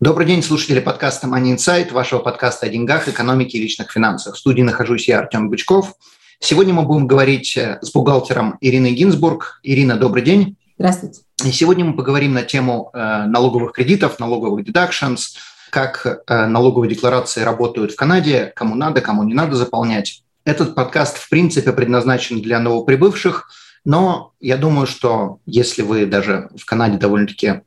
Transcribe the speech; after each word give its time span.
Добрый 0.00 0.26
день, 0.26 0.42
слушатели 0.42 0.80
подкаста 0.80 1.26
Money 1.26 1.56
Insight, 1.56 1.92
вашего 1.92 2.20
подкаста 2.20 2.64
о 2.64 2.68
деньгах, 2.70 3.06
экономике 3.06 3.58
и 3.58 3.60
личных 3.60 3.92
финансах. 3.92 4.34
В 4.34 4.38
студии 4.38 4.62
нахожусь 4.62 5.06
я, 5.08 5.18
Артем 5.18 5.50
Бычков. 5.50 5.92
Сегодня 6.38 6.72
мы 6.72 6.84
будем 6.84 7.06
говорить 7.06 7.54
э, 7.58 7.78
с 7.82 7.92
бухгалтером 7.92 8.56
Ириной 8.62 8.92
Гинзбург. 8.92 9.60
Ирина, 9.62 9.98
добрый 9.98 10.22
день. 10.22 10.56
Здравствуйте. 10.78 11.20
И 11.44 11.52
сегодня 11.52 11.84
мы 11.84 11.94
поговорим 11.94 12.32
на 12.32 12.44
тему 12.44 12.88
э, 12.94 13.26
налоговых 13.26 13.72
кредитов, 13.72 14.18
налоговых 14.18 14.66
deductions, 14.66 15.36
как 15.68 16.06
э, 16.06 16.46
налоговые 16.46 16.88
декларации 16.88 17.42
работают 17.42 17.92
в 17.92 17.96
Канаде, 17.96 18.54
кому 18.56 18.76
надо, 18.76 19.02
кому 19.02 19.22
не 19.24 19.34
надо 19.34 19.56
заполнять. 19.56 20.22
Этот 20.46 20.74
подкаст, 20.74 21.18
в 21.18 21.28
принципе, 21.28 21.72
предназначен 21.72 22.40
для 22.40 22.58
новоприбывших, 22.58 23.50
но 23.84 24.32
я 24.40 24.56
думаю, 24.56 24.86
что 24.86 25.40
если 25.44 25.82
вы 25.82 26.06
даже 26.06 26.48
в 26.56 26.64
Канаде 26.64 26.96
довольно-таки 26.96 27.60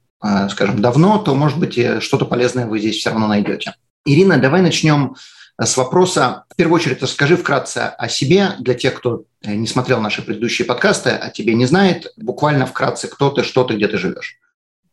скажем, 0.50 0.82
давно, 0.82 1.18
то, 1.18 1.36
может 1.36 1.60
быть, 1.60 1.80
что-то 2.02 2.26
полезное 2.26 2.66
вы 2.66 2.80
здесь 2.80 2.98
все 2.98 3.10
равно 3.10 3.28
найдете. 3.28 3.74
Ирина, 4.06 4.38
давай 4.38 4.62
начнем 4.62 5.16
э, 5.58 5.66
с 5.66 5.78
вопроса. 5.78 6.44
В 6.50 6.56
первую 6.56 6.76
очередь, 6.76 7.02
расскажи 7.02 7.38
вкратце 7.38 7.94
о 7.98 8.10
себе 8.10 8.52
для 8.60 8.74
тех, 8.74 8.96
кто 8.96 9.24
э, 9.42 9.56
не 9.56 9.68
смотрел 9.68 10.02
наши 10.02 10.22
предыдущие 10.22 10.66
подкасты, 10.66 11.12
а 11.12 11.30
тебе 11.30 11.54
не 11.54 11.66
знает. 11.66 12.12
Буквально 12.18 12.66
вкратце, 12.66 13.08
кто 13.08 13.30
ты, 13.30 13.44
что 13.44 13.64
ты, 13.64 13.76
где 13.76 13.88
ты 13.88 13.98
живешь. 13.98 14.38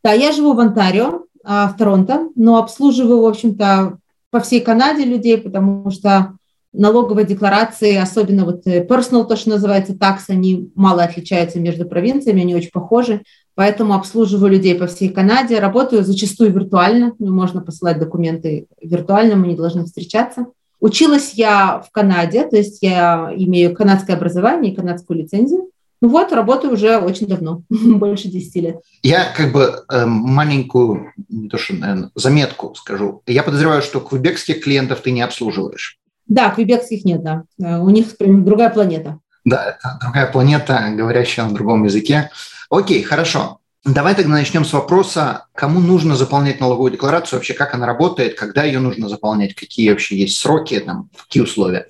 Да, 0.05 0.12
я 0.12 0.33
живу 0.33 0.55
в 0.55 0.61
Онтарио, 0.61 1.25
а, 1.45 1.69
в 1.69 1.77
Торонто, 1.77 2.28
но 2.36 2.58
обслуживаю, 2.58 3.23
в 3.23 3.27
общем-то, 3.27 3.98
по 4.31 4.41
всей 4.41 4.61
Канаде 4.61 5.05
людей, 5.05 5.36
потому 5.36 5.91
что 5.91 6.34
налоговые 6.73 7.27
декларации, 7.27 7.97
особенно 7.97 8.45
вот 8.45 8.64
personal, 8.64 9.27
то, 9.27 9.36
что 9.36 9.51
называется 9.51 9.98
такс, 9.98 10.31
они 10.31 10.70
мало 10.77 11.03
отличаются 11.03 11.58
между 11.58 11.84
провинциями, 11.84 12.42
они 12.42 12.55
очень 12.55 12.70
похожи 12.70 13.23
поэтому 13.61 13.92
обслуживаю 13.92 14.53
людей 14.53 14.75
по 14.75 14.86
всей 14.86 15.11
Канаде, 15.11 15.58
работаю 15.58 16.03
зачастую 16.03 16.50
виртуально, 16.50 17.12
можно 17.19 17.61
посылать 17.61 17.98
документы 17.98 18.69
виртуально, 18.80 19.36
мы 19.36 19.48
не 19.48 19.55
должны 19.55 19.84
встречаться. 19.84 20.47
Училась 20.80 21.34
я 21.34 21.84
в 21.86 21.92
Канаде, 21.92 22.48
то 22.48 22.56
есть 22.56 22.78
я 22.80 23.30
имею 23.36 23.75
канадское 23.75 24.17
образование 24.17 24.72
и 24.72 24.75
канадскую 24.75 25.19
лицензию. 25.19 25.69
Ну 26.00 26.08
вот, 26.08 26.33
работаю 26.33 26.72
уже 26.72 26.97
очень 26.97 27.27
давно, 27.27 27.61
больше 27.69 28.28
10 28.28 28.56
лет. 28.62 28.80
Я 29.02 29.30
как 29.36 29.52
бы 29.52 29.84
э, 29.91 30.06
маленькую 30.06 31.12
не 31.28 31.50
то 31.50 31.58
что, 31.58 31.74
наверное, 31.74 32.11
заметку 32.14 32.74
скажу. 32.74 33.20
Я 33.27 33.42
подозреваю, 33.42 33.83
что 33.83 34.00
квебекских 34.00 34.64
клиентов 34.64 35.02
ты 35.02 35.11
не 35.11 35.20
обслуживаешь. 35.20 35.98
Да, 36.27 36.48
квебекских 36.48 37.05
нет, 37.05 37.22
да. 37.22 37.42
Э, 37.62 37.78
у 37.78 37.91
них 37.91 38.06
другая 38.19 38.70
планета. 38.70 39.19
Да, 39.45 39.77
это 39.78 39.98
другая 40.02 40.33
планета, 40.33 40.95
говорящая 40.97 41.45
на 41.47 41.55
другом 41.55 41.84
языке. 41.84 42.30
Окей, 42.71 43.03
хорошо. 43.03 43.59
Давай 43.85 44.15
тогда 44.15 44.31
начнем 44.31 44.65
с 44.65 44.73
вопроса, 44.73 45.47
кому 45.55 45.81
нужно 45.81 46.15
заполнять 46.15 46.61
налоговую 46.61 46.93
декларацию, 46.93 47.39
вообще 47.39 47.55
как 47.55 47.75
она 47.75 47.87
работает, 47.87 48.39
когда 48.39 48.63
ее 48.63 48.79
нужно 48.79 49.09
заполнять, 49.09 49.55
какие 49.55 49.91
вообще 49.91 50.17
есть 50.19 50.39
сроки, 50.39 50.79
там, 50.81 51.09
какие 51.17 51.43
условия. 51.43 51.87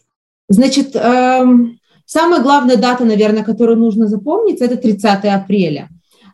Значит, 0.49 0.95
эм, 0.95 1.79
самая 2.07 2.41
главная 2.41 2.77
дата, 2.77 3.05
наверное, 3.05 3.43
которую 3.43 3.79
нужно 3.79 4.07
запомнить, 4.07 4.61
это 4.61 4.77
30 4.77 5.25
апреля. 5.27 5.89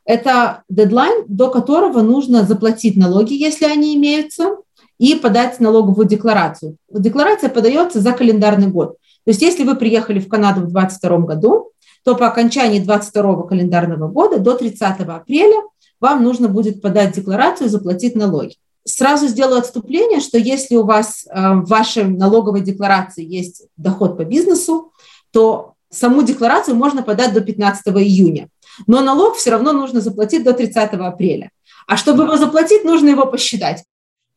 Это 0.04 0.62
дедлайн, 0.68 1.24
до 1.26 1.50
которого 1.50 2.02
нужно 2.02 2.44
заплатить 2.44 2.96
налоги, 2.96 3.32
если 3.34 3.64
они 3.64 3.96
имеются, 3.96 4.56
и 4.98 5.14
подать 5.14 5.58
налоговую 5.60 6.06
декларацию. 6.06 6.76
Декларация 6.90 7.50
подается 7.50 8.00
за 8.00 8.12
календарный 8.12 8.68
год. 8.68 8.96
То 9.24 9.30
есть 9.30 9.42
если 9.42 9.64
вы 9.64 9.74
приехали 9.74 10.20
в 10.20 10.28
Канаду 10.28 10.60
в 10.60 10.72
2022 10.72 11.18
году, 11.18 11.70
то 12.06 12.14
по 12.14 12.28
окончании 12.28 12.78
22 12.78 13.48
календарного 13.48 14.06
года 14.06 14.38
до 14.38 14.54
30 14.54 15.00
апреля 15.00 15.60
вам 15.98 16.22
нужно 16.22 16.46
будет 16.46 16.80
подать 16.80 17.16
декларацию 17.16 17.66
и 17.66 17.68
заплатить 17.68 18.14
налоги. 18.14 18.54
Сразу 18.84 19.26
сделаю 19.26 19.58
отступление, 19.58 20.20
что 20.20 20.38
если 20.38 20.76
у 20.76 20.84
вас 20.84 21.26
э, 21.26 21.32
в 21.34 21.64
вашей 21.68 22.04
налоговой 22.04 22.60
декларации 22.60 23.24
есть 23.24 23.66
доход 23.76 24.16
по 24.16 24.24
бизнесу, 24.24 24.92
то 25.32 25.72
саму 25.90 26.22
декларацию 26.22 26.76
можно 26.76 27.02
подать 27.02 27.32
до 27.32 27.40
15 27.40 27.88
июня. 27.88 28.50
Но 28.86 29.00
налог 29.00 29.34
все 29.34 29.50
равно 29.50 29.72
нужно 29.72 30.00
заплатить 30.00 30.44
до 30.44 30.52
30 30.52 30.92
апреля. 30.92 31.50
А 31.88 31.96
чтобы 31.96 32.22
его 32.22 32.36
заплатить, 32.36 32.84
нужно 32.84 33.08
его 33.08 33.26
посчитать. 33.26 33.82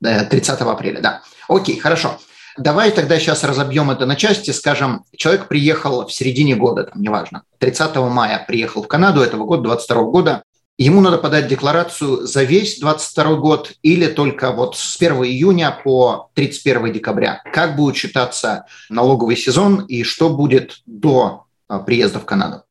30 0.02 0.62
апреля, 0.62 1.02
да. 1.02 1.22
Окей, 1.48 1.78
хорошо. 1.78 2.18
Давай 2.60 2.92
тогда 2.92 3.18
сейчас 3.20 3.46
разобьем 3.46 3.90
это 3.90 4.06
на 4.06 4.18
части. 4.18 4.52
Скажем, 4.52 5.06
человек 5.16 5.48
приехал 5.48 6.06
в 6.06 6.12
середине 6.12 6.56
года, 6.56 6.84
там, 6.84 7.02
неважно, 7.02 7.44
30 7.60 7.96
мая 7.96 8.44
приехал 8.46 8.84
в 8.84 8.88
Канаду 8.88 9.22
этого 9.22 9.46
года, 9.46 9.64
22 9.64 10.04
года. 10.04 10.44
Ему 10.78 11.00
надо 11.00 11.18
подать 11.18 11.48
декларацию 11.48 12.28
за 12.28 12.44
весь 12.44 12.80
22 12.80 13.36
год 13.36 13.72
или 13.82 14.08
только 14.08 14.52
вот 14.52 14.76
с 14.76 14.98
1 14.98 15.24
июня 15.24 15.78
по 15.84 16.32
31 16.34 16.92
декабря. 16.92 17.42
Как 17.54 17.78
будет 17.78 17.96
считаться 17.96 18.66
налоговый 18.90 19.38
сезон 19.38 19.86
и 19.86 20.04
что 20.04 20.30
будет 20.30 20.82
до 20.86 21.46
а, 21.70 21.80
приезда 21.80 22.20
в 22.20 22.26
Канаду? 22.26 22.64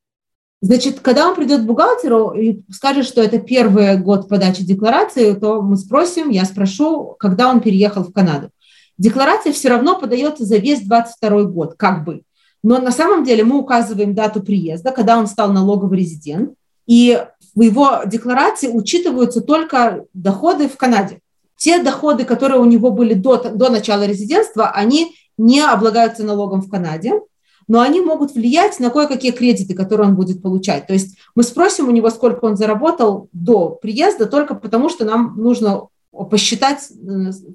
Значит, 0.60 1.00
когда 1.00 1.28
он 1.28 1.34
придет 1.34 1.62
к 1.62 1.64
бухгалтеру 1.64 2.32
и 2.32 2.60
скажет, 2.70 3.06
что 3.06 3.22
это 3.22 3.38
первый 3.38 3.96
год 3.96 4.28
подачи 4.28 4.64
декларации, 4.64 5.32
то 5.34 5.62
мы 5.62 5.76
спросим, 5.76 6.30
я 6.30 6.44
спрошу, 6.44 7.14
когда 7.18 7.48
он 7.48 7.60
переехал 7.60 8.04
в 8.04 8.12
Канаду. 8.12 8.50
Декларация 8.98 9.52
все 9.52 9.68
равно 9.68 9.98
подается 9.98 10.44
за 10.44 10.56
весь 10.56 10.82
22 10.82 11.44
год, 11.44 11.74
как 11.76 12.04
бы. 12.04 12.22
Но 12.62 12.78
на 12.78 12.90
самом 12.90 13.24
деле 13.24 13.44
мы 13.44 13.58
указываем 13.58 14.14
дату 14.14 14.42
приезда, 14.42 14.90
когда 14.90 15.16
он 15.16 15.28
стал 15.28 15.52
налоговый 15.52 15.98
резидент, 15.98 16.54
и 16.86 17.24
в 17.54 17.62
его 17.62 18.00
декларации 18.06 18.68
учитываются 18.68 19.40
только 19.40 20.04
доходы 20.14 20.68
в 20.68 20.76
Канаде. 20.76 21.20
Те 21.56 21.82
доходы, 21.82 22.24
которые 22.24 22.60
у 22.60 22.64
него 22.64 22.90
были 22.90 23.14
до, 23.14 23.36
до 23.36 23.68
начала 23.68 24.06
резидентства, 24.06 24.70
они 24.70 25.14
не 25.36 25.60
облагаются 25.60 26.24
налогом 26.24 26.62
в 26.62 26.70
Канаде, 26.70 27.20
но 27.68 27.80
они 27.80 28.00
могут 28.00 28.32
влиять 28.32 28.80
на 28.80 28.90
кое-какие 28.90 29.30
кредиты, 29.30 29.74
которые 29.74 30.08
он 30.08 30.16
будет 30.16 30.42
получать. 30.42 30.86
То 30.86 30.94
есть 30.94 31.18
мы 31.34 31.42
спросим 31.42 31.88
у 31.88 31.92
него, 31.92 32.10
сколько 32.10 32.44
он 32.46 32.56
заработал 32.56 33.28
до 33.32 33.70
приезда, 33.70 34.26
только 34.26 34.54
потому 34.54 34.88
что 34.88 35.04
нам 35.04 35.34
нужно 35.36 35.88
посчитать, 36.30 36.90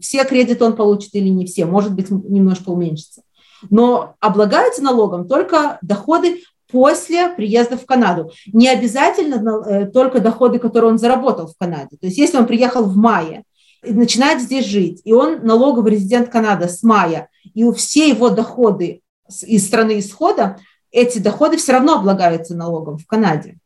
все 0.01 0.23
кредиты 0.25 0.63
он 0.63 0.75
получит 0.75 1.13
или 1.15 1.29
не 1.29 1.45
все, 1.45 1.65
может 1.65 1.93
быть, 1.93 2.09
немножко 2.09 2.69
уменьшится. 2.69 3.23
Но 3.69 4.15
облагаются 4.19 4.83
налогом 4.83 5.27
только 5.27 5.79
доходы 5.81 6.41
после 6.71 7.29
приезда 7.29 7.77
в 7.77 7.85
Канаду. 7.85 8.31
Не 8.51 8.67
обязательно 8.67 9.63
э, 9.65 9.85
только 9.85 10.19
доходы, 10.19 10.59
которые 10.59 10.91
он 10.91 10.97
заработал 10.97 11.47
в 11.47 11.55
Канаде. 11.57 11.97
То 12.01 12.07
есть 12.07 12.17
если 12.17 12.37
он 12.37 12.47
приехал 12.47 12.83
в 12.83 12.95
мае 12.97 13.43
начинает 13.85 14.41
здесь 14.41 14.65
жить, 14.65 15.01
и 15.03 15.13
он 15.13 15.45
налоговый 15.45 15.91
резидент 15.91 16.29
Канады 16.29 16.69
с 16.69 16.83
мая, 16.83 17.29
и 17.53 17.69
все 17.73 18.09
его 18.09 18.29
доходы 18.29 19.01
из 19.41 19.65
страны 19.65 19.99
исхода, 19.99 20.57
эти 20.91 21.19
доходы 21.19 21.57
все 21.57 21.73
равно 21.73 21.95
облагаются 21.95 22.55
налогом 22.55 22.97
в 22.97 23.05
Канаде. 23.05 23.57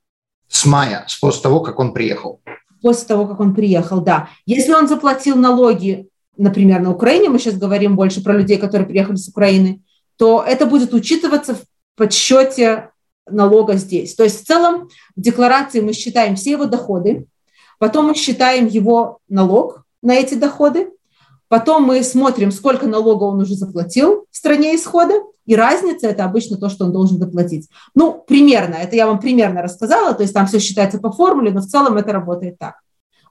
С 0.48 0.66
мая, 0.66 1.06
с 1.08 1.18
после 1.20 1.44
того, 1.44 1.60
как 1.60 1.80
он 1.80 1.94
приехал 1.94 2.42
после 2.82 3.08
того, 3.08 3.26
как 3.26 3.40
он 3.40 3.54
приехал, 3.54 4.02
да. 4.02 4.30
Если 4.46 4.74
он 4.74 4.88
заплатил 4.88 5.36
налоги, 5.36 6.08
например, 6.38 6.82
на 6.82 6.92
Украине, 6.92 7.30
мы 7.30 7.40
сейчас 7.40 7.58
говорим 7.58 7.96
больше 7.96 8.24
про 8.24 8.38
людей, 8.38 8.58
которые 8.58 8.88
приехали 8.88 9.16
с 9.16 9.28
Украины, 9.28 9.82
то 10.18 10.44
это 10.46 10.66
будет 10.66 10.94
учитываться 10.94 11.56
в 11.56 11.62
подсчете 11.96 12.92
налога 13.30 13.76
здесь. 13.76 14.16
То 14.16 14.24
есть 14.24 14.42
в 14.42 14.46
целом 14.46 14.90
в 15.16 15.22
декларации 15.22 15.82
мы 15.82 15.94
считаем 15.94 16.36
все 16.36 16.52
его 16.52 16.66
доходы, 16.66 17.28
потом 17.80 18.08
мы 18.08 18.16
считаем 18.16 18.68
его 18.68 19.20
налог 19.28 19.84
на 20.02 20.14
эти 20.14 20.36
доходы, 20.36 20.90
потом 21.48 21.84
мы 21.84 22.04
смотрим, 22.04 22.52
сколько 22.52 22.88
налога 22.88 23.24
он 23.24 23.42
уже 23.42 23.56
заплатил 23.56 24.26
в 24.32 24.36
стране 24.36 24.76
исхода, 24.76 25.14
и 25.46 25.56
разница– 25.56 26.08
это 26.10 26.26
обычно 26.26 26.58
то, 26.58 26.70
что 26.70 26.86
он 26.86 26.92
должен 26.92 27.20
доплатить. 27.20 27.70
Ну, 27.96 28.24
примерно, 28.28 28.76
это 28.76 28.96
я 28.96 29.08
вам 29.08 29.20
примерно 29.20 29.62
рассказала, 29.62 30.14
то 30.14 30.22
есть 30.22 30.34
там 30.34 30.46
все 30.46 30.60
считается 30.60 31.00
по 31.00 31.12
формуле, 31.12 31.52
но 31.52 31.62
в 31.62 31.68
целом 31.68 31.98
это 31.98 32.12
работает 32.12 32.60
так. 32.60 32.76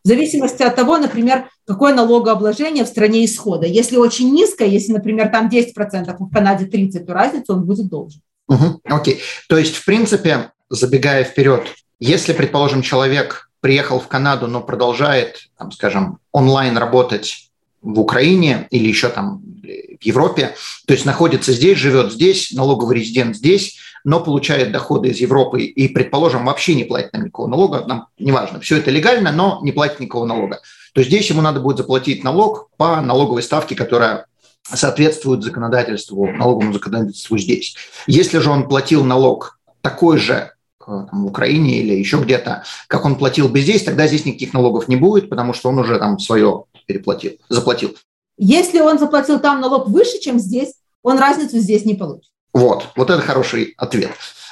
В 0.02 0.08
зависимости 0.08 0.62
от 0.62 0.76
того, 0.76 0.98
например, 0.98 1.48
какое 1.66 1.92
налогообложение 1.92 2.84
в 2.84 2.88
стране 2.88 3.24
исхода. 3.24 3.66
Если 3.66 3.96
очень 3.96 4.32
низкое, 4.32 4.68
если, 4.68 4.92
например, 4.92 5.30
там 5.30 5.48
10%, 5.48 5.74
а 5.76 6.16
в 6.16 6.30
Канаде 6.30 6.64
30%, 6.64 7.04
то 7.04 7.12
разницу 7.12 7.52
он 7.52 7.64
будет 7.64 7.88
должен. 7.88 8.22
Угу, 8.48 8.82
окей. 8.84 9.20
То 9.48 9.58
есть, 9.58 9.74
в 9.74 9.84
принципе, 9.84 10.52
забегая 10.70 11.24
вперед, 11.24 11.66
если, 11.98 12.32
предположим, 12.32 12.82
человек 12.82 13.50
приехал 13.60 13.98
в 13.98 14.06
Канаду, 14.06 14.46
но 14.46 14.60
продолжает, 14.60 15.48
там, 15.58 15.72
скажем, 15.72 16.18
онлайн 16.30 16.76
работать 16.78 17.45
в 17.86 18.00
Украине 18.00 18.66
или 18.70 18.88
еще 18.88 19.08
там 19.08 19.42
в 19.62 20.04
Европе, 20.04 20.54
то 20.86 20.92
есть 20.92 21.06
находится 21.06 21.52
здесь, 21.52 21.78
живет 21.78 22.12
здесь, 22.12 22.52
налоговый 22.52 22.98
резидент 22.98 23.36
здесь, 23.36 23.78
но 24.04 24.20
получает 24.20 24.72
доходы 24.72 25.08
из 25.08 25.18
Европы 25.18 25.62
и, 25.62 25.88
предположим, 25.88 26.44
вообще 26.46 26.74
не 26.74 26.84
платит 26.84 27.12
нам 27.12 27.24
никакого 27.24 27.48
налога, 27.48 27.84
нам 27.86 28.08
неважно, 28.18 28.60
все 28.60 28.76
это 28.78 28.90
легально, 28.90 29.32
но 29.32 29.60
не 29.62 29.72
платит 29.72 30.00
никакого 30.00 30.26
налога, 30.26 30.60
то 30.94 31.02
здесь 31.02 31.28
ему 31.30 31.42
надо 31.42 31.60
будет 31.60 31.78
заплатить 31.78 32.24
налог 32.24 32.70
по 32.76 33.00
налоговой 33.00 33.42
ставке, 33.42 33.74
которая 33.74 34.26
соответствует 34.62 35.42
законодательству, 35.42 36.26
налоговому 36.26 36.72
законодательству 36.72 37.38
здесь. 37.38 37.76
Если 38.08 38.38
же 38.38 38.50
он 38.50 38.68
платил 38.68 39.04
налог 39.04 39.58
такой 39.80 40.18
же 40.18 40.34
э, 40.34 40.50
там, 40.86 41.24
в 41.24 41.26
Украине 41.26 41.78
или 41.78 41.94
еще 41.94 42.18
где-то, 42.18 42.64
как 42.88 43.04
он 43.04 43.14
платил 43.14 43.48
бы 43.48 43.60
здесь, 43.60 43.84
тогда 43.84 44.08
здесь 44.08 44.24
никаких 44.24 44.52
налогов 44.52 44.88
не 44.88 44.96
будет, 44.96 45.30
потому 45.30 45.52
что 45.52 45.68
он 45.68 45.78
уже 45.78 45.98
там 46.00 46.18
свое 46.18 46.64
переплатил, 46.86 47.32
заплатил. 47.48 47.96
Если 48.38 48.80
он 48.80 48.98
заплатил 48.98 49.40
там 49.40 49.60
налог 49.60 49.88
выше, 49.88 50.20
чем 50.20 50.38
здесь, 50.38 50.74
он 51.02 51.18
разницу 51.18 51.58
здесь 51.58 51.84
не 51.84 51.94
получит. 51.94 52.30
Вот, 52.52 52.86
вот 52.96 53.10
это 53.10 53.20
хороший 53.22 53.74
ответ. 53.76 54.10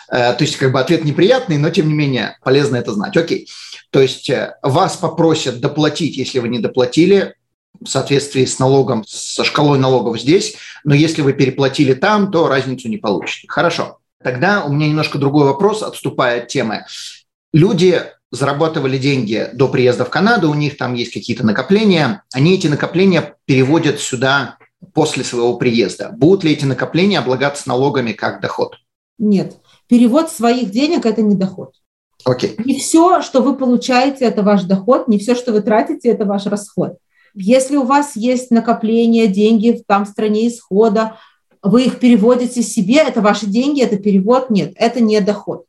Э, 0.08 0.32
то 0.34 0.44
есть 0.44 0.56
как 0.56 0.72
бы 0.72 0.80
ответ 0.80 1.04
неприятный, 1.04 1.58
но 1.58 1.70
тем 1.70 1.88
не 1.88 1.94
менее 1.94 2.38
полезно 2.42 2.76
это 2.76 2.92
знать. 2.92 3.16
Окей. 3.16 3.48
То 3.90 4.00
есть 4.00 4.28
э, 4.30 4.56
вас 4.62 4.96
попросят 4.96 5.60
доплатить, 5.60 6.16
если 6.16 6.38
вы 6.38 6.48
не 6.48 6.58
доплатили, 6.58 7.34
в 7.80 7.88
соответствии 7.88 8.44
с 8.44 8.58
налогом, 8.58 9.04
со 9.06 9.44
шкалой 9.44 9.78
налогов 9.78 10.20
здесь, 10.20 10.56
но 10.84 10.94
если 10.94 11.22
вы 11.22 11.32
переплатили 11.32 11.94
там, 11.94 12.30
то 12.30 12.48
разницу 12.48 12.88
не 12.88 12.98
получите. 12.98 13.48
Хорошо. 13.48 13.98
Тогда 14.22 14.64
у 14.64 14.72
меня 14.72 14.88
немножко 14.88 15.18
другой 15.18 15.44
вопрос, 15.44 15.82
отступая 15.82 16.42
от 16.42 16.48
темы. 16.48 16.86
Люди 17.52 18.02
зарабатывали 18.34 18.98
деньги 18.98 19.48
до 19.52 19.68
приезда 19.68 20.04
в 20.04 20.10
Канаду, 20.10 20.50
у 20.50 20.54
них 20.54 20.76
там 20.76 20.94
есть 20.94 21.12
какие-то 21.12 21.46
накопления, 21.46 22.22
они 22.32 22.54
эти 22.54 22.66
накопления 22.66 23.36
переводят 23.44 24.00
сюда 24.00 24.58
после 24.92 25.24
своего 25.24 25.56
приезда. 25.56 26.10
Будут 26.12 26.44
ли 26.44 26.52
эти 26.52 26.64
накопления 26.64 27.18
облагаться 27.18 27.68
налогами 27.68 28.12
как 28.12 28.40
доход? 28.40 28.76
Нет. 29.18 29.56
Перевод 29.86 30.30
своих 30.30 30.70
денег– 30.70 31.06
это 31.06 31.22
не 31.22 31.36
доход. 31.36 31.72
Окей. 32.24 32.56
Не 32.64 32.78
все, 32.78 33.22
что 33.22 33.42
вы 33.42 33.54
получаете, 33.54 34.24
это 34.24 34.42
ваш 34.42 34.62
доход, 34.62 35.08
не 35.08 35.18
все, 35.18 35.34
что 35.34 35.52
вы 35.52 35.60
тратите, 35.60 36.08
это 36.08 36.24
ваш 36.24 36.46
расход. 36.46 36.96
Если 37.34 37.76
у 37.76 37.84
вас 37.84 38.16
есть 38.16 38.50
накопления, 38.50 39.26
деньги 39.26 39.72
в 39.72 39.84
там 39.86 40.06
стране 40.06 40.48
исхода, 40.48 41.18
вы 41.62 41.84
их 41.84 41.98
переводите 41.98 42.62
себе, 42.62 42.96
это 42.96 43.20
ваши 43.20 43.46
деньги, 43.46 43.82
это 43.82 43.96
перевод, 43.96 44.50
нет, 44.50 44.72
это 44.76 45.00
не 45.00 45.20
доход. 45.20 45.64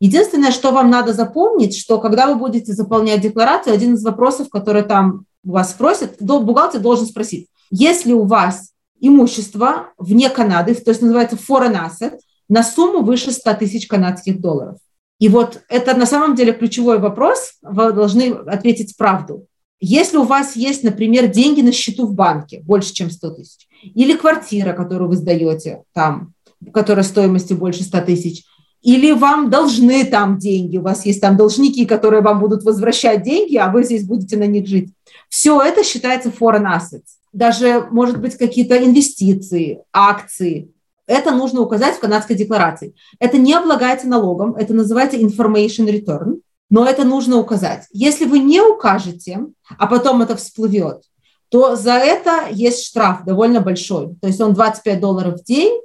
Единственное, 0.00 0.50
что 0.50 0.72
вам 0.72 0.90
надо 0.90 1.12
запомнить, 1.12 1.76
что 1.76 1.98
когда 1.98 2.26
вы 2.26 2.36
будете 2.36 2.72
заполнять 2.72 3.20
декларацию, 3.20 3.74
один 3.74 3.94
из 3.94 4.02
вопросов, 4.02 4.48
который 4.48 4.82
там 4.82 5.26
вас 5.44 5.70
спросят, 5.70 6.16
бухгалтер 6.20 6.80
должен 6.80 7.06
спросить, 7.06 7.48
если 7.70 8.12
у 8.12 8.24
вас 8.24 8.72
имущество 8.98 9.90
вне 9.98 10.30
Канады, 10.30 10.74
то 10.74 10.90
есть 10.90 11.02
называется 11.02 11.36
foreign 11.36 11.78
asset, 11.78 12.18
на 12.48 12.62
сумму 12.62 13.02
выше 13.02 13.30
100 13.30 13.54
тысяч 13.54 13.86
канадских 13.86 14.40
долларов. 14.40 14.78
И 15.18 15.28
вот 15.28 15.62
это 15.68 15.94
на 15.94 16.06
самом 16.06 16.34
деле 16.34 16.52
ключевой 16.52 16.98
вопрос, 16.98 17.52
вы 17.62 17.92
должны 17.92 18.32
ответить 18.32 18.96
правду. 18.96 19.46
Если 19.78 20.16
у 20.16 20.24
вас 20.24 20.56
есть, 20.56 20.82
например, 20.82 21.28
деньги 21.28 21.60
на 21.60 21.72
счету 21.72 22.06
в 22.06 22.14
банке 22.14 22.60
больше, 22.62 22.92
чем 22.92 23.10
100 23.10 23.30
тысяч, 23.32 23.68
или 23.82 24.14
квартира, 24.14 24.72
которую 24.72 25.10
вы 25.10 25.16
сдаете 25.16 25.84
там, 25.92 26.32
которая 26.72 27.04
стоимостью 27.04 27.56
больше 27.56 27.82
100 27.84 28.00
тысяч, 28.02 28.44
или 28.82 29.12
вам 29.12 29.50
должны 29.50 30.04
там 30.04 30.38
деньги, 30.38 30.78
у 30.78 30.82
вас 30.82 31.04
есть 31.04 31.20
там 31.20 31.36
должники, 31.36 31.84
которые 31.84 32.22
вам 32.22 32.40
будут 32.40 32.64
возвращать 32.64 33.22
деньги, 33.22 33.56
а 33.56 33.70
вы 33.70 33.84
здесь 33.84 34.04
будете 34.04 34.36
на 34.36 34.46
них 34.46 34.66
жить. 34.66 34.90
Все 35.28 35.60
это 35.60 35.84
считается 35.84 36.30
foreign 36.30 36.64
assets. 36.64 37.18
Даже, 37.32 37.86
может 37.90 38.20
быть, 38.20 38.36
какие-то 38.36 38.82
инвестиции, 38.82 39.82
акции. 39.92 40.70
Это 41.06 41.30
нужно 41.32 41.60
указать 41.60 41.96
в 41.96 42.00
канадской 42.00 42.36
декларации. 42.36 42.94
Это 43.18 43.36
не 43.36 43.52
облагается 43.52 44.08
налогом, 44.08 44.54
это 44.54 44.74
называется 44.74 45.18
information 45.18 45.86
return, 45.86 46.40
но 46.70 46.86
это 46.86 47.04
нужно 47.04 47.36
указать. 47.36 47.86
Если 47.92 48.24
вы 48.24 48.38
не 48.38 48.60
укажете, 48.60 49.40
а 49.76 49.86
потом 49.86 50.22
это 50.22 50.36
всплывет, 50.36 51.02
то 51.50 51.74
за 51.76 51.94
это 51.94 52.46
есть 52.50 52.86
штраф 52.86 53.24
довольно 53.24 53.60
большой. 53.60 54.14
То 54.20 54.28
есть 54.28 54.40
он 54.40 54.54
25 54.54 55.00
долларов 55.00 55.40
в 55.40 55.44
день, 55.44 55.80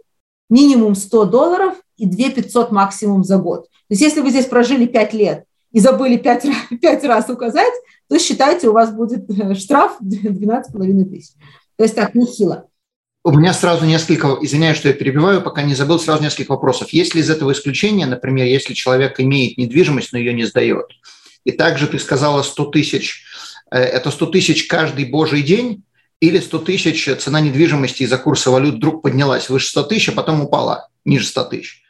минимум 0.49 0.95
100 0.95 1.25
долларов 1.25 1.75
и 1.97 2.05
2 2.05 2.29
500 2.31 2.71
максимум 2.71 3.23
за 3.23 3.37
год. 3.37 3.63
То 3.63 3.91
есть 3.91 4.01
если 4.01 4.21
вы 4.21 4.29
здесь 4.29 4.45
прожили 4.45 4.85
5 4.85 5.13
лет 5.13 5.45
и 5.71 5.79
забыли 5.79 6.17
5, 6.17 6.47
5 6.81 7.03
раз 7.05 7.29
указать, 7.29 7.73
то 8.07 8.19
считайте, 8.19 8.69
у 8.69 8.73
вас 8.73 8.91
будет 8.91 9.29
э, 9.29 9.55
штраф 9.55 9.97
12,5 10.01 11.05
тысяч. 11.05 11.33
То 11.77 11.83
есть 11.83 11.95
так, 11.95 12.15
нехило. 12.15 12.67
У 13.23 13.31
меня 13.31 13.53
сразу 13.53 13.85
несколько, 13.85 14.37
извиняюсь, 14.41 14.77
что 14.77 14.87
я 14.87 14.93
перебиваю, 14.93 15.41
пока 15.41 15.63
не 15.63 15.73
забыл, 15.73 15.99
сразу 15.99 16.21
несколько 16.21 16.51
вопросов. 16.51 16.89
Есть 16.89 17.15
ли 17.15 17.21
из 17.21 17.29
этого 17.29 17.53
исключение, 17.53 18.05
например, 18.05 18.45
если 18.45 18.75
человек 18.75 19.19
имеет 19.19 19.57
недвижимость, 19.57 20.13
но 20.13 20.19
ее 20.19 20.31
не 20.33 20.45
сдает? 20.45 20.85
И 21.43 21.51
также 21.51 21.87
ты 21.87 21.97
сказала 21.97 22.43
100 22.43 22.65
тысяч. 22.65 23.23
Э, 23.71 23.79
это 23.79 24.11
100 24.11 24.27
тысяч 24.27 24.67
каждый 24.67 25.05
божий 25.05 25.41
день 25.41 25.83
или 26.19 26.39
100 26.39 26.59
тысяч 26.59 27.09
цена 27.19 27.41
недвижимости 27.41 28.03
из-за 28.03 28.17
курса 28.17 28.51
валют 28.51 28.75
вдруг 28.75 29.01
поднялась 29.01 29.49
выше 29.49 29.69
100 29.69 29.83
тысяч, 29.83 30.09
а 30.09 30.11
потом 30.13 30.41
упала 30.41 30.89
ниже 31.03 31.25
100 31.25 31.43
тысяч? 31.45 31.84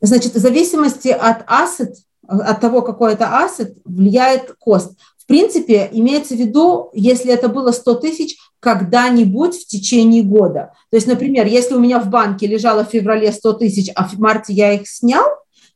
Значит, 0.00 0.34
в 0.34 0.38
зависимости 0.38 1.08
от 1.08 1.44
ассет, 1.46 1.96
от 2.26 2.60
того, 2.60 2.82
какой 2.82 3.14
это 3.14 3.38
ассет, 3.44 3.76
влияет 3.84 4.54
кост. 4.58 4.92
В 5.18 5.26
принципе, 5.26 5.88
имеется 5.92 6.34
в 6.34 6.38
виду, 6.38 6.90
если 6.92 7.32
это 7.32 7.48
было 7.48 7.72
100 7.72 7.94
тысяч, 7.94 8.36
когда-нибудь 8.60 9.56
в 9.56 9.66
течение 9.66 10.22
года. 10.22 10.72
То 10.90 10.96
есть, 10.96 11.06
например, 11.06 11.46
если 11.46 11.74
у 11.74 11.80
меня 11.80 11.98
в 11.98 12.08
банке 12.08 12.46
лежало 12.46 12.84
в 12.84 12.90
феврале 12.90 13.32
100 13.32 13.52
тысяч, 13.54 13.90
а 13.94 14.06
в 14.08 14.18
марте 14.18 14.52
я 14.52 14.72
их 14.72 14.88
снял, 14.88 15.24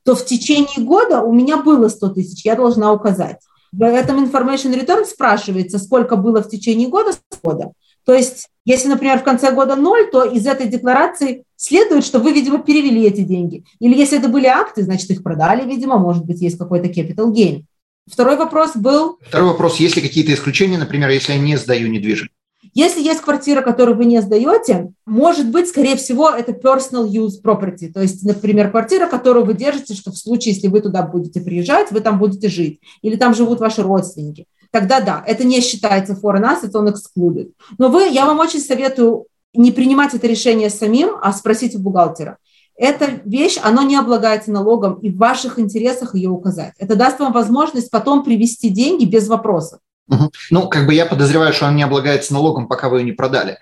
то 0.04 0.14
в 0.14 0.24
течение 0.24 0.84
года 0.84 1.22
у 1.22 1.32
меня 1.32 1.56
было 1.58 1.88
100 1.88 2.08
тысяч, 2.10 2.44
я 2.44 2.54
должна 2.54 2.92
указать. 2.92 3.38
В 3.72 3.82
этом 3.82 4.24
information 4.24 4.74
return 4.74 5.04
спрашивается, 5.04 5.78
сколько 5.78 6.16
было 6.16 6.42
в 6.42 6.48
течение 6.48 6.88
года, 6.88 7.12
года. 7.42 7.72
То 8.04 8.14
есть, 8.14 8.48
если, 8.64 8.88
например, 8.88 9.18
в 9.18 9.24
конце 9.24 9.52
года 9.52 9.76
ноль, 9.76 10.10
то 10.10 10.24
из 10.24 10.46
этой 10.46 10.66
декларации 10.66 11.44
следует, 11.56 12.04
что 12.04 12.18
вы, 12.18 12.32
видимо, 12.32 12.58
перевели 12.58 13.06
эти 13.06 13.20
деньги. 13.20 13.64
Или 13.80 13.96
если 13.96 14.18
это 14.18 14.28
были 14.28 14.46
акты, 14.46 14.82
значит, 14.82 15.10
их 15.10 15.22
продали, 15.22 15.68
видимо, 15.68 15.98
может 15.98 16.24
быть, 16.24 16.40
есть 16.40 16.58
какой-то 16.58 16.88
capital 16.88 17.32
gain. 17.32 17.64
Второй 18.06 18.36
вопрос 18.36 18.72
был... 18.74 19.18
Второй 19.22 19.50
вопрос, 19.50 19.76
есть 19.76 19.96
ли 19.96 20.02
какие-то 20.02 20.32
исключения, 20.34 20.78
например, 20.78 21.10
если 21.10 21.32
я 21.32 21.38
не 21.38 21.56
сдаю 21.56 21.88
недвижимость? 21.88 22.32
Если 22.74 23.02
есть 23.02 23.20
квартира, 23.20 23.62
которую 23.62 23.96
вы 23.96 24.04
не 24.04 24.20
сдаете, 24.20 24.92
может 25.04 25.50
быть, 25.50 25.68
скорее 25.68 25.96
всего, 25.96 26.30
это 26.30 26.52
personal 26.52 27.08
use 27.08 27.42
property, 27.42 27.90
то 27.92 28.00
есть, 28.00 28.22
например, 28.22 28.70
квартира, 28.70 29.06
которую 29.06 29.44
вы 29.44 29.54
держите, 29.54 29.94
что 29.94 30.12
в 30.12 30.16
случае, 30.16 30.54
если 30.54 30.68
вы 30.68 30.80
туда 30.80 31.02
будете 31.02 31.40
приезжать, 31.40 31.90
вы 31.90 32.00
там 32.00 32.18
будете 32.18 32.48
жить, 32.48 32.80
или 33.02 33.16
там 33.16 33.34
живут 33.34 33.60
ваши 33.60 33.82
родственники. 33.82 34.46
Тогда 34.70 35.00
да, 35.00 35.22
это 35.26 35.44
не 35.44 35.60
считается 35.60 36.12
foreign 36.12 36.44
assets, 36.44 36.70
он 36.74 36.88
excluded. 36.88 37.52
Но 37.78 37.88
вы, 37.88 38.08
я 38.08 38.26
вам 38.26 38.38
очень 38.38 38.60
советую 38.60 39.26
не 39.52 39.72
принимать 39.72 40.14
это 40.14 40.26
решение 40.26 40.70
самим, 40.70 41.16
а 41.20 41.32
спросить 41.32 41.74
у 41.74 41.80
бухгалтера. 41.80 42.38
Эта 42.76 43.20
вещь, 43.24 43.58
она 43.62 43.84
не 43.84 43.96
облагается 43.96 44.50
налогом, 44.52 44.94
и 44.94 45.10
в 45.10 45.18
ваших 45.18 45.58
интересах 45.58 46.14
ее 46.14 46.30
указать. 46.30 46.72
Это 46.78 46.96
даст 46.96 47.18
вам 47.18 47.32
возможность 47.32 47.90
потом 47.90 48.24
привести 48.24 48.68
деньги 48.70 49.04
без 49.04 49.28
вопросов. 49.28 49.80
Угу. 50.08 50.30
Ну, 50.50 50.68
как 50.68 50.86
бы 50.86 50.94
я 50.94 51.04
подозреваю, 51.06 51.52
что 51.52 51.66
он 51.66 51.76
не 51.76 51.82
облагается 51.82 52.32
налогом, 52.32 52.68
пока 52.68 52.88
вы 52.88 53.00
ее 53.00 53.04
не 53.04 53.12
продали. 53.12 53.58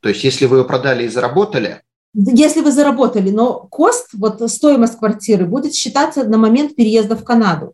То 0.00 0.08
есть, 0.08 0.24
если 0.24 0.46
вы 0.46 0.58
ее 0.58 0.64
продали 0.64 1.04
и 1.04 1.08
заработали, 1.08 1.82
если 2.14 2.60
вы 2.60 2.72
заработали, 2.72 3.30
но 3.30 3.54
кост, 3.70 4.08
вот 4.12 4.42
стоимость 4.50 4.98
квартиры 4.98 5.46
будет 5.46 5.74
считаться 5.74 6.24
на 6.24 6.36
момент 6.36 6.76
переезда 6.76 7.16
в 7.16 7.24
Канаду. 7.24 7.72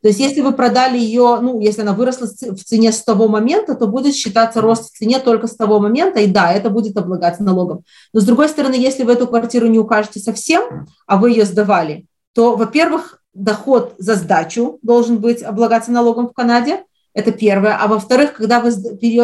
То 0.00 0.08
есть 0.08 0.20
если 0.20 0.40
вы 0.42 0.52
продали 0.52 0.96
ее, 0.96 1.38
ну, 1.40 1.60
если 1.60 1.82
она 1.82 1.92
выросла 1.92 2.26
в 2.26 2.64
цене 2.64 2.92
с 2.92 3.02
того 3.02 3.26
момента, 3.26 3.74
то 3.74 3.86
будет 3.86 4.14
считаться 4.14 4.60
рост 4.60 4.92
в 4.92 4.96
цене 4.98 5.18
только 5.18 5.48
с 5.48 5.56
того 5.56 5.80
момента, 5.80 6.20
и 6.20 6.26
да, 6.26 6.52
это 6.52 6.70
будет 6.70 6.96
облагаться 6.96 7.42
налогом. 7.42 7.82
Но 8.12 8.20
с 8.20 8.24
другой 8.24 8.48
стороны, 8.48 8.74
если 8.74 9.02
вы 9.02 9.12
эту 9.12 9.26
квартиру 9.26 9.66
не 9.66 9.78
укажете 9.78 10.20
совсем, 10.20 10.86
а 11.06 11.16
вы 11.16 11.30
ее 11.30 11.44
сдавали, 11.44 12.06
то, 12.32 12.54
во-первых, 12.56 13.20
доход 13.34 13.94
за 13.98 14.14
сдачу 14.14 14.78
должен 14.82 15.18
быть 15.18 15.42
облагаться 15.42 15.90
налогом 15.90 16.28
в 16.28 16.32
Канаде, 16.32 16.84
это 17.14 17.32
первое. 17.32 17.76
А 17.76 17.88
во-вторых, 17.88 18.34
когда 18.34 18.60
вы 18.60 18.70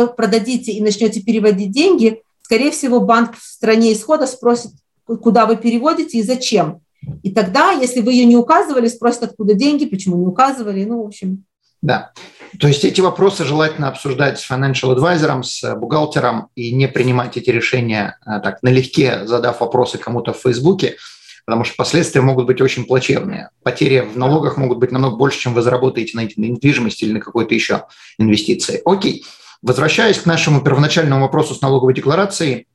продадите 0.08 0.72
и 0.72 0.82
начнете 0.82 1.20
переводить 1.20 1.70
деньги, 1.70 2.22
скорее 2.42 2.72
всего, 2.72 3.00
банк 3.00 3.36
в 3.36 3.42
стране 3.42 3.92
исхода 3.92 4.26
спросит, 4.26 4.72
куда 5.06 5.46
вы 5.46 5.56
переводите 5.56 6.18
и 6.18 6.22
зачем. 6.22 6.80
И 7.22 7.32
тогда, 7.32 7.72
если 7.72 8.00
вы 8.00 8.12
ее 8.12 8.24
не 8.24 8.36
указывали, 8.36 8.88
спросят, 8.88 9.24
откуда 9.24 9.54
деньги, 9.54 9.86
почему 9.86 10.16
не 10.16 10.26
указывали, 10.26 10.84
ну, 10.84 11.02
в 11.02 11.06
общем. 11.06 11.44
Да. 11.82 12.12
То 12.58 12.66
есть 12.66 12.82
эти 12.84 13.02
вопросы 13.02 13.44
желательно 13.44 13.88
обсуждать 13.88 14.40
с 14.40 14.50
financial 14.50 14.96
advisor, 14.96 15.42
с 15.42 15.74
бухгалтером 15.74 16.48
и 16.54 16.72
не 16.72 16.88
принимать 16.88 17.36
эти 17.36 17.50
решения 17.50 18.16
а, 18.24 18.40
так 18.40 18.62
налегке, 18.62 19.26
задав 19.26 19.60
вопросы 19.60 19.98
кому-то 19.98 20.32
в 20.32 20.38
Фейсбуке, 20.38 20.96
потому 21.44 21.64
что 21.64 21.74
последствия 21.76 22.22
могут 22.22 22.46
быть 22.46 22.62
очень 22.62 22.86
плачевные. 22.86 23.50
Потери 23.62 24.00
в 24.00 24.16
налогах 24.16 24.56
могут 24.56 24.78
быть 24.78 24.92
намного 24.92 25.16
больше, 25.16 25.40
чем 25.40 25.52
вы 25.52 25.60
заработаете 25.60 26.16
на 26.16 26.22
недвижимости 26.22 27.04
или 27.04 27.12
на 27.12 27.20
какой-то 27.20 27.54
еще 27.54 27.84
инвестиции. 28.18 28.80
Окей. 28.86 29.24
Возвращаясь 29.60 30.18
к 30.18 30.26
нашему 30.26 30.62
первоначальному 30.62 31.22
вопросу 31.22 31.54
с 31.54 31.60
налоговой 31.60 31.92
декларацией, 31.92 32.66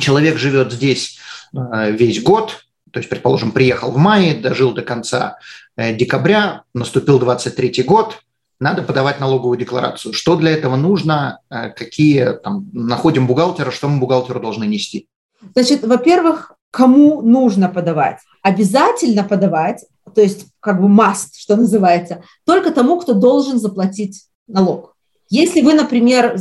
человек 0.00 0.38
живет 0.38 0.72
здесь 0.72 1.18
э, 1.54 1.92
весь 1.92 2.22
год, 2.22 2.65
то 2.92 2.98
есть, 2.98 3.08
предположим, 3.08 3.52
приехал 3.52 3.90
в 3.90 3.96
мае, 3.96 4.34
дожил 4.34 4.72
до 4.72 4.82
конца 4.82 5.38
э, 5.76 5.94
декабря, 5.94 6.62
наступил 6.74 7.18
23 7.18 7.82
год, 7.82 8.18
надо 8.58 8.82
подавать 8.82 9.20
налоговую 9.20 9.58
декларацию. 9.58 10.14
Что 10.14 10.36
для 10.36 10.52
этого 10.52 10.76
нужно, 10.76 11.40
э, 11.50 11.70
какие 11.70 12.38
там, 12.42 12.68
находим 12.72 13.26
бухгалтера, 13.26 13.70
что 13.70 13.88
мы 13.88 14.00
бухгалтеру 14.00 14.40
должны 14.40 14.64
нести? 14.64 15.08
Значит, 15.54 15.84
во-первых, 15.84 16.52
кому 16.70 17.22
нужно 17.22 17.68
подавать? 17.68 18.18
Обязательно 18.42 19.24
подавать, 19.24 19.84
то 20.14 20.20
есть 20.20 20.46
как 20.60 20.80
бы 20.80 20.88
must, 20.88 21.34
что 21.36 21.56
называется, 21.56 22.22
только 22.44 22.70
тому, 22.70 22.98
кто 23.00 23.12
должен 23.12 23.58
заплатить 23.58 24.26
налог. 24.46 24.94
Если 25.28 25.60
вы, 25.60 25.74
например, 25.74 26.38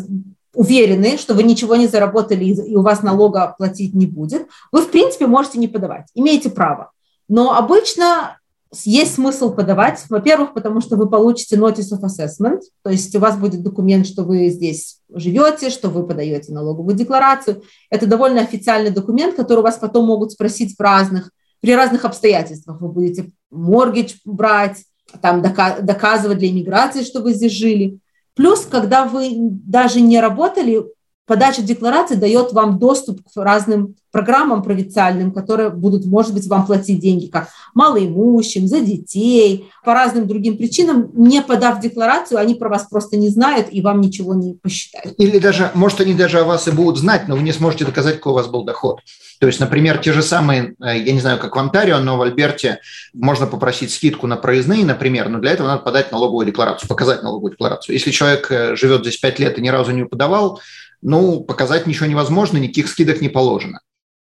уверены, 0.55 1.17
что 1.17 1.33
вы 1.33 1.43
ничего 1.43 1.75
не 1.75 1.87
заработали 1.87 2.45
и 2.45 2.75
у 2.75 2.81
вас 2.81 3.03
налога 3.03 3.55
платить 3.57 3.93
не 3.93 4.05
будет, 4.05 4.47
вы, 4.71 4.81
в 4.81 4.89
принципе, 4.89 5.27
можете 5.27 5.59
не 5.59 5.67
подавать, 5.67 6.07
имеете 6.13 6.49
право. 6.49 6.91
Но 7.27 7.55
обычно 7.55 8.37
есть 8.83 9.15
смысл 9.15 9.53
подавать, 9.53 10.03
во-первых, 10.09 10.53
потому 10.53 10.81
что 10.81 10.97
вы 10.97 11.09
получите 11.09 11.55
notice 11.55 11.91
of 11.93 12.01
assessment, 12.01 12.61
то 12.83 12.89
есть 12.89 13.15
у 13.15 13.19
вас 13.19 13.37
будет 13.37 13.63
документ, 13.63 14.05
что 14.05 14.23
вы 14.23 14.49
здесь 14.49 14.99
живете, 15.13 15.69
что 15.69 15.89
вы 15.89 16.05
подаете 16.05 16.51
налоговую 16.51 16.95
декларацию. 16.95 17.63
Это 17.89 18.05
довольно 18.05 18.41
официальный 18.41 18.91
документ, 18.91 19.35
который 19.35 19.59
у 19.59 19.63
вас 19.63 19.77
потом 19.77 20.05
могут 20.05 20.33
спросить 20.33 20.75
в 20.75 20.81
разных, 20.81 21.31
при 21.61 21.73
разных 21.73 22.05
обстоятельствах. 22.05 22.81
Вы 22.81 22.89
будете 22.89 23.31
моргидж 23.49 24.15
брать, 24.25 24.83
там 25.21 25.41
доказывать 25.41 26.39
для 26.39 26.49
иммиграции, 26.49 27.03
что 27.03 27.21
вы 27.21 27.33
здесь 27.33 27.53
жили. 27.53 27.99
Плюс, 28.35 28.65
когда 28.65 29.05
вы 29.05 29.31
даже 29.37 30.01
не 30.01 30.19
работали, 30.19 30.85
подача 31.25 31.61
декларации 31.61 32.15
дает 32.15 32.53
вам 32.53 32.79
доступ 32.79 33.21
к 33.21 33.35
разным 33.35 33.95
программам 34.11 34.63
провинциальным, 34.63 35.33
которые 35.33 35.69
будут, 35.69 36.05
может 36.05 36.33
быть, 36.33 36.47
вам 36.47 36.65
платить 36.65 36.99
деньги, 36.99 37.25
как 37.25 37.49
малоимущим, 37.73 38.65
за 38.65 38.79
детей, 38.79 39.69
по 39.83 39.93
разным 39.93 40.25
другим 40.25 40.57
причинам, 40.57 41.11
не 41.13 41.41
подав 41.41 41.81
декларацию, 41.81 42.39
они 42.39 42.55
про 42.55 42.69
вас 42.69 42.87
просто 42.89 43.17
не 43.17 43.27
знают 43.27 43.67
и 43.71 43.81
вам 43.81 43.99
ничего 43.99 44.33
не 44.33 44.53
посчитают. 44.53 45.15
Или 45.17 45.37
даже, 45.39 45.69
может, 45.73 45.99
они 45.99 46.13
даже 46.13 46.39
о 46.39 46.45
вас 46.45 46.67
и 46.69 46.71
будут 46.71 46.97
знать, 46.97 47.27
но 47.27 47.35
вы 47.35 47.43
не 47.43 47.51
сможете 47.51 47.83
доказать, 47.83 48.15
какой 48.15 48.31
у 48.31 48.35
вас 48.35 48.47
был 48.47 48.63
доход. 48.63 49.01
То 49.39 49.47
есть, 49.47 49.59
например, 49.59 49.97
те 49.97 50.13
же 50.13 50.23
самые, 50.23 50.75
э, 50.81 50.97
я 50.97 51.11
не 51.11 51.19
знаю, 51.19 51.37
как 51.37 51.55
в 51.55 51.59
Онтарио, 51.59 51.99
но 51.99 52.17
в 52.17 52.21
Альберте 52.21 52.79
можно 53.13 53.47
попросить 53.47 53.93
скидку 53.93 54.27
на 54.27 54.37
проездные, 54.37 54.85
например, 54.85 55.27
но 55.27 55.39
для 55.39 55.51
этого 55.51 55.67
надо 55.67 55.81
подать 55.81 56.13
налоговую 56.13 56.45
декларацию, 56.45 56.87
показать 56.87 57.21
налоговую 57.21 57.51
декларацию. 57.51 57.93
Если 57.95 58.11
человек 58.11 58.49
э, 58.49 58.75
живет 58.77 59.01
здесь 59.01 59.17
5 59.17 59.39
лет 59.39 59.57
и 59.57 59.61
ни 59.61 59.67
разу 59.67 59.91
не 59.91 60.05
подавал, 60.05 60.61
ну, 61.07 61.41
показать 61.41 61.85
ничего 61.85 62.07
невозможно, 62.07 62.57
никаких 62.57 62.87
скидок 62.87 63.21
не 63.21 63.29
положено. 63.29 63.79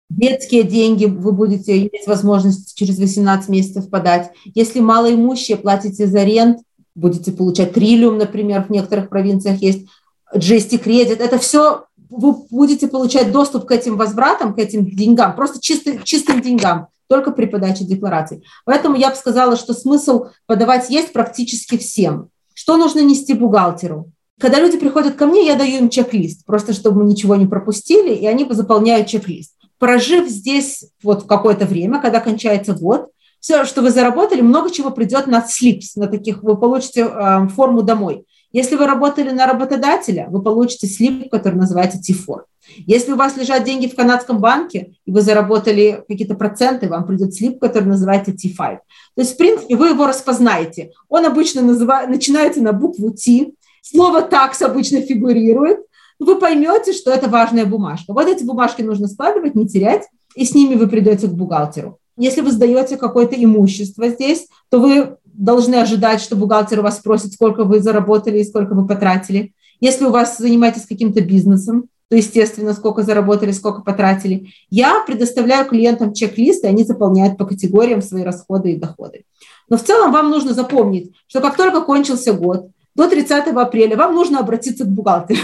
Детские 0.09 0.63
деньги 0.63 1.05
вы 1.05 1.31
будете 1.31 1.77
иметь 1.77 2.05
возможность 2.07 2.77
через 2.77 2.99
18 2.99 3.47
месяцев 3.47 3.89
подать. 3.89 4.31
Если 4.53 4.81
малоимущие 4.81 5.55
платите 5.55 6.07
за 6.07 6.25
рент, 6.25 6.59
будете 6.93 7.31
получать 7.31 7.71
триллиум, 7.71 8.17
например, 8.17 8.65
в 8.65 8.69
некоторых 8.69 9.07
провинциях 9.07 9.61
есть 9.61 9.87
GST 10.35 10.77
кредит. 10.79 11.21
Это 11.21 11.39
все 11.39 11.85
вы 12.09 12.33
будете 12.51 12.89
получать 12.89 13.31
доступ 13.31 13.65
к 13.65 13.71
этим 13.71 13.95
возвратам, 13.95 14.53
к 14.53 14.59
этим 14.59 14.85
деньгам, 14.85 15.37
просто 15.37 15.61
чисты, 15.61 16.01
чистым 16.03 16.41
деньгам, 16.41 16.87
только 17.07 17.31
при 17.31 17.45
подаче 17.45 17.85
деклараций. 17.85 18.43
Поэтому 18.65 18.97
я 18.97 19.09
бы 19.09 19.15
сказала, 19.15 19.55
что 19.55 19.73
смысл 19.73 20.25
подавать 20.47 20.89
есть 20.89 21.13
практически 21.13 21.77
всем. 21.77 22.27
Что 22.53 22.75
нужно 22.75 22.99
нести 22.99 23.33
бухгалтеру? 23.33 24.11
Когда 24.39 24.59
люди 24.59 24.77
приходят 24.77 25.15
ко 25.15 25.25
мне, 25.25 25.45
я 25.45 25.55
даю 25.55 25.77
им 25.77 25.89
чек-лист, 25.89 26.45
просто 26.45 26.73
чтобы 26.73 27.03
мы 27.03 27.09
ничего 27.09 27.35
не 27.35 27.45
пропустили, 27.45 28.13
и 28.13 28.25
они 28.25 28.47
заполняют 28.49 29.07
чек-лист. 29.07 29.53
Прожив 29.77 30.27
здесь 30.27 30.85
вот 31.03 31.27
какое-то 31.27 31.65
время, 31.65 32.01
когда 32.01 32.19
кончается 32.19 32.73
год, 32.73 33.09
все, 33.39 33.65
что 33.65 33.81
вы 33.81 33.91
заработали, 33.91 34.41
много 34.41 34.71
чего 34.71 34.89
придет 34.89 35.27
на 35.27 35.45
слипс, 35.45 35.95
на 35.97 36.07
таких, 36.07 36.43
вы 36.43 36.57
получите 36.57 37.01
э, 37.01 37.47
форму 37.49 37.83
домой. 37.83 38.25
Если 38.53 38.75
вы 38.75 38.85
работали 38.85 39.31
на 39.31 39.47
работодателя, 39.47 40.27
вы 40.29 40.41
получите 40.41 40.87
слип, 40.87 41.29
который 41.29 41.55
называется 41.55 41.97
T4. 41.97 42.43
Если 42.85 43.11
у 43.11 43.15
вас 43.15 43.35
лежат 43.35 43.63
деньги 43.65 43.87
в 43.87 43.95
канадском 43.95 44.39
банке, 44.39 44.93
и 45.05 45.11
вы 45.11 45.21
заработали 45.21 46.03
какие-то 46.07 46.35
проценты, 46.35 46.87
вам 46.87 47.05
придет 47.05 47.33
слип, 47.33 47.59
который 47.59 47.85
называется 47.85 48.31
T5. 48.31 48.55
То 48.57 48.77
есть, 49.17 49.33
в 49.33 49.37
принципе, 49.37 49.75
вы 49.75 49.89
его 49.89 50.07
распознаете. 50.07 50.91
Он 51.09 51.25
обычно 51.25 51.61
называет, 51.61 52.09
начинается 52.09 52.61
на 52.61 52.71
букву 52.71 53.11
T, 53.11 53.51
Слово 53.85 54.21
«такс» 54.21 54.61
обычно 54.61 55.01
фигурирует. 55.01 55.79
Вы 56.17 56.39
поймете, 56.39 56.93
что 56.93 57.11
это 57.11 57.29
важная 57.29 57.65
бумажка. 57.65 58.13
Вот 58.13 58.27
эти 58.27 58.45
бумажки 58.45 58.81
нужно 58.81 59.07
складывать, 59.07 59.55
не 59.55 59.67
терять, 59.67 60.03
и 60.35 60.45
с 60.45 60.55
ними 60.55 60.75
вы 60.75 60.87
придете 60.87 61.27
к 61.27 61.33
бухгалтеру. 61.33 61.99
Если 62.15 62.39
вы 62.39 62.51
сдаете 62.51 62.95
какое-то 62.95 63.35
имущество 63.35 64.07
здесь, 64.07 64.47
то 64.69 64.79
вы 64.79 65.17
должны 65.25 65.75
ожидать, 65.75 66.21
что 66.21 66.37
бухгалтер 66.37 66.81
вас 66.81 66.99
спросит, 66.99 67.33
сколько 67.33 67.65
вы 67.65 67.81
заработали 67.81 68.39
и 68.39 68.45
сколько 68.45 68.73
вы 68.73 68.87
потратили. 68.87 69.53
Если 69.81 70.05
у 70.05 70.11
вас 70.11 70.37
занимаетесь 70.37 70.85
каким-то 70.85 71.19
бизнесом, 71.19 71.89
то, 72.09 72.15
естественно, 72.15 72.73
сколько 72.73 73.01
заработали, 73.01 73.51
сколько 73.51 73.81
потратили. 73.81 74.53
Я 74.69 75.03
предоставляю 75.05 75.67
клиентам 75.67 76.13
чек-лист, 76.13 76.63
и 76.63 76.67
они 76.67 76.85
заполняют 76.85 77.37
по 77.37 77.45
категориям 77.45 78.01
свои 78.01 78.23
расходы 78.23 78.71
и 78.71 78.79
доходы. 78.79 79.25
Но 79.67 79.77
в 79.77 79.83
целом 79.83 80.13
вам 80.13 80.29
нужно 80.29 80.53
запомнить, 80.53 81.11
что 81.27 81.41
как 81.41 81.57
только 81.57 81.81
кончился 81.81 82.31
год, 82.31 82.69
до 82.95 83.09
30 83.09 83.47
апреля 83.47 83.97
вам 83.97 84.15
нужно 84.15 84.39
обратиться 84.39 84.85
к 84.85 84.89
бухгалтеру. 84.89 85.39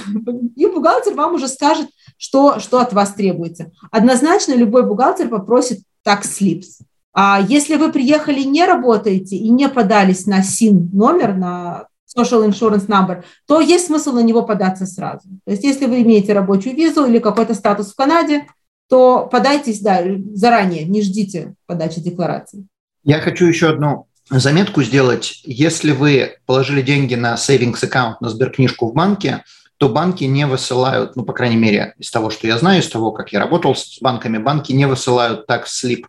И 0.56 0.65
бухгалтер 0.65 1.13
вам 1.13 1.34
уже 1.34 1.48
скажет, 1.48 1.88
что, 2.18 2.60
что 2.60 2.79
от 2.79 2.94
вас 2.94 3.13
требуется. 3.13 3.72
Однозначно 3.91 4.53
любой 4.53 4.84
бухгалтер 4.86 5.29
попросит 5.29 5.79
tax 6.06 6.24
slips. 6.39 6.84
А 7.13 7.41
если 7.41 7.75
вы 7.75 7.91
приехали 7.91 8.44
не 8.44 8.65
работаете 8.65 9.36
и 9.36 9.50
не 9.50 9.68
подались 9.68 10.25
на 10.25 10.44
СИН 10.44 10.89
номер, 10.94 11.34
на 11.34 11.88
Social 12.15 12.48
Insurance 12.48 12.88
Number, 12.88 13.24
то 13.48 13.60
есть 13.60 13.88
смысл 13.88 14.13
на 14.13 14.22
него 14.22 14.44
податься 14.44 14.86
сразу. 14.86 15.27
То 15.46 15.51
есть 15.51 15.63
если 15.63 15.86
вы 15.86 16.01
имеете 16.01 16.34
рабочую 16.34 16.75
визу 16.75 17.06
или 17.06 17.20
какой-то 17.20 17.53
статус 17.53 17.91
в 17.91 17.96
Канаде, 17.96 18.46
то 18.89 19.27
подайтесь 19.32 19.82
да, 19.82 20.01
заранее, 20.34 20.86
не 20.86 21.01
ждите 21.01 21.53
подачи 21.68 22.01
декларации. 22.01 22.68
Я 23.03 23.20
хочу 23.22 23.46
еще 23.46 23.70
одну 23.70 24.08
заметку 24.29 24.83
сделать. 24.83 25.41
Если 25.43 25.91
вы 25.91 26.38
положили 26.45 26.81
деньги 26.81 27.15
на 27.15 27.36
savings 27.36 27.83
аккаунт, 27.83 28.21
на 28.21 28.29
сберкнижку 28.29 28.89
в 28.89 28.93
банке, 28.93 29.43
то 29.77 29.89
банки 29.89 30.25
не 30.25 30.45
высылают, 30.45 31.15
ну, 31.15 31.24
по 31.24 31.33
крайней 31.33 31.55
мере, 31.55 31.95
из 31.98 32.12
того, 32.12 32.29
что 32.29 32.48
я 32.48 32.57
знаю, 32.57 32.81
из 32.81 32.89
того, 32.89 33.12
как 33.12 33.31
я 33.31 33.39
работал 33.39 33.75
с 33.75 34.00
банками, 34.01 34.38
банки 34.38 34.74
не 34.74 34.86
высылают 34.86 35.48
так 35.48 35.67
слип 35.67 36.07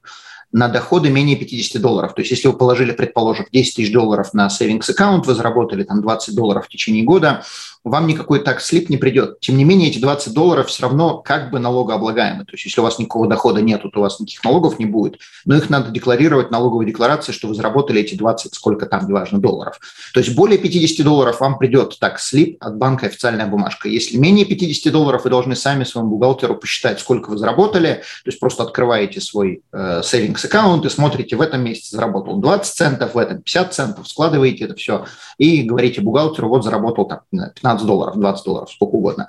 на 0.52 0.68
доходы 0.68 1.10
менее 1.10 1.36
50 1.36 1.80
долларов. 1.80 2.14
То 2.14 2.22
есть 2.22 2.32
если 2.32 2.48
вы 2.48 2.54
положили, 2.54 2.90
предположим, 2.90 3.46
10 3.52 3.76
тысяч 3.76 3.92
долларов 3.92 4.34
на 4.34 4.48
savings 4.48 4.90
аккаунт, 4.90 5.26
вы 5.26 5.34
заработали 5.34 5.84
там 5.84 6.02
20 6.02 6.34
долларов 6.34 6.66
в 6.66 6.68
течение 6.68 7.04
года, 7.04 7.44
вам 7.84 8.06
никакой 8.06 8.40
так 8.40 8.60
слип 8.60 8.90
не 8.90 8.96
придет. 8.96 9.40
Тем 9.40 9.56
не 9.56 9.64
менее, 9.64 9.90
эти 9.90 9.99
20 9.99 10.34
долларов 10.34 10.68
все 10.68 10.82
равно 10.82 11.18
как 11.18 11.50
бы 11.50 11.58
налогооблагаемы. 11.58 12.44
То 12.44 12.52
есть 12.52 12.64
если 12.66 12.80
у 12.80 12.84
вас 12.84 12.99
никакого 12.99 13.26
дохода 13.26 13.62
нет, 13.62 13.82
то 13.82 13.99
у 13.99 14.02
вас 14.02 14.20
никаких 14.20 14.44
налогов 14.44 14.78
не 14.78 14.87
будет. 14.87 15.18
Но 15.46 15.56
их 15.56 15.70
надо 15.70 15.90
декларировать 15.90 16.50
налоговой 16.50 16.87
декларации, 16.87 17.32
что 17.32 17.49
вы 17.49 17.54
заработали 17.54 18.00
эти 18.00 18.14
20, 18.14 18.54
сколько 18.54 18.87
там, 18.87 19.08
неважно, 19.08 19.38
долларов. 19.38 19.80
То 20.12 20.20
есть 20.20 20.34
более 20.34 20.58
50 20.58 21.04
долларов 21.04 21.40
вам 21.40 21.58
придет 21.58 21.96
так 21.99 22.20
слип 22.20 22.58
от 22.60 22.76
банка 22.76 23.06
официальная 23.06 23.46
бумажка. 23.46 23.88
Если 23.88 24.18
менее 24.18 24.44
50 24.44 24.92
долларов, 24.92 25.25
вы 25.25 25.30
должны 25.30 25.56
сами 25.56 25.84
своему 25.84 26.10
бухгалтеру 26.10 26.56
посчитать, 26.56 27.00
сколько 27.00 27.30
вы 27.30 27.38
заработали. 27.38 28.02
То 28.25 28.28
есть 28.28 28.40
просто 28.40 28.62
открываете 28.62 29.20
свой 29.20 29.62
э, 29.72 30.00
savings 30.02 30.44
аккаунт 30.44 30.84
и 30.84 30.90
смотрите, 30.90 31.37
в 31.37 31.40
этом 31.40 31.64
месяце 31.64 31.96
заработал 31.96 32.37
20 32.37 32.75
центов, 32.75 33.14
в 33.14 33.18
этом 33.18 33.42
50 33.42 33.75
центов, 33.75 34.08
складываете 34.08 34.64
это 34.64 34.75
все 34.75 35.06
и 35.38 35.62
говорите 35.62 36.02
бухгалтеру, 36.02 36.49
вот 36.49 36.64
заработал 36.64 37.06
там 37.06 37.20
15 37.30 37.62
15 37.70 37.86
долларов, 37.86 38.18
20 38.18 38.44
долларов, 38.44 38.70
сколько 38.70 38.94
угодно. 38.94 39.28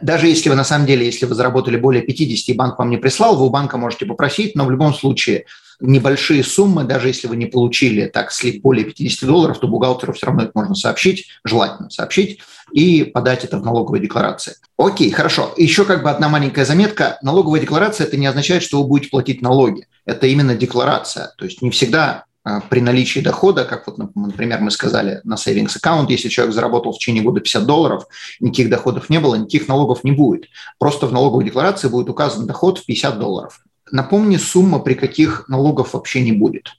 Даже 0.00 0.26
если 0.26 0.48
вы 0.48 0.56
на 0.56 0.64
самом 0.64 0.86
деле, 0.86 1.06
если 1.06 1.26
вы 1.26 1.34
заработали 1.34 1.76
более 1.76 2.02
50 2.02 2.48
и 2.48 2.52
банк 2.54 2.78
вам 2.78 2.90
не 2.90 2.96
прислал, 2.96 3.36
вы 3.36 3.46
у 3.46 3.50
банка 3.50 3.78
можете 3.78 4.04
попросить, 4.04 4.56
но 4.56 4.64
в 4.64 4.70
любом 4.70 4.94
случае 4.94 5.44
небольшие 5.80 6.42
суммы, 6.42 6.84
даже 6.84 7.08
если 7.08 7.28
вы 7.28 7.36
не 7.36 7.46
получили 7.46 8.06
так 8.06 8.32
слип 8.32 8.62
более 8.62 8.84
50 8.84 9.28
долларов, 9.28 9.58
то 9.58 9.68
бухгалтеру 9.68 10.12
все 10.12 10.26
равно 10.26 10.42
это 10.42 10.52
можно 10.54 10.74
сообщить, 10.74 11.26
желательно 11.44 11.90
сообщить 11.90 12.40
и 12.72 13.04
подать 13.04 13.44
это 13.44 13.58
в 13.58 13.64
налоговой 13.64 14.00
декларации. 14.00 14.54
Окей, 14.76 15.10
хорошо. 15.10 15.52
Еще 15.56 15.84
как 15.84 16.02
бы 16.02 16.10
одна 16.10 16.28
маленькая 16.28 16.64
заметка. 16.64 17.18
Налоговая 17.22 17.60
декларация– 17.60 18.06
это 18.08 18.16
не 18.16 18.26
означает, 18.26 18.62
что 18.62 18.82
вы 18.82 18.88
будете 18.88 19.10
платить 19.10 19.42
налоги. 19.42 19.86
Это 20.04 20.26
именно 20.26 20.54
декларация. 20.56 21.32
То 21.36 21.44
есть 21.44 21.62
не 21.62 21.70
всегда 21.70 22.24
при 22.70 22.80
наличии 22.80 23.20
дохода, 23.20 23.64
как 23.64 23.86
вот, 23.86 23.98
например, 24.16 24.60
мы 24.60 24.70
сказали 24.70 25.20
на 25.22 25.34
savings 25.34 25.76
аккаунт, 25.76 26.10
если 26.10 26.28
человек 26.28 26.54
заработал 26.54 26.92
в 26.92 26.96
течение 26.96 27.22
года 27.22 27.40
50 27.40 27.64
долларов, 27.66 28.06
никаких 28.40 28.68
доходов 28.68 29.10
не 29.10 29.20
было, 29.20 29.36
никаких 29.36 29.68
налогов 29.68 30.02
не 30.02 30.12
будет. 30.12 30.46
Просто 30.78 31.06
в 31.06 31.12
налоговой 31.12 31.44
декларации 31.44 31.88
будет 31.88 32.08
указан 32.08 32.46
доход 32.46 32.78
в 32.78 32.84
50 32.84 33.18
долларов. 33.18 33.60
Напомни, 33.90 34.38
сумма, 34.38 34.80
при 34.80 34.94
каких 34.94 35.48
налогов 35.48 35.94
вообще 35.94 36.20
не 36.22 36.32
будет. 36.32 36.72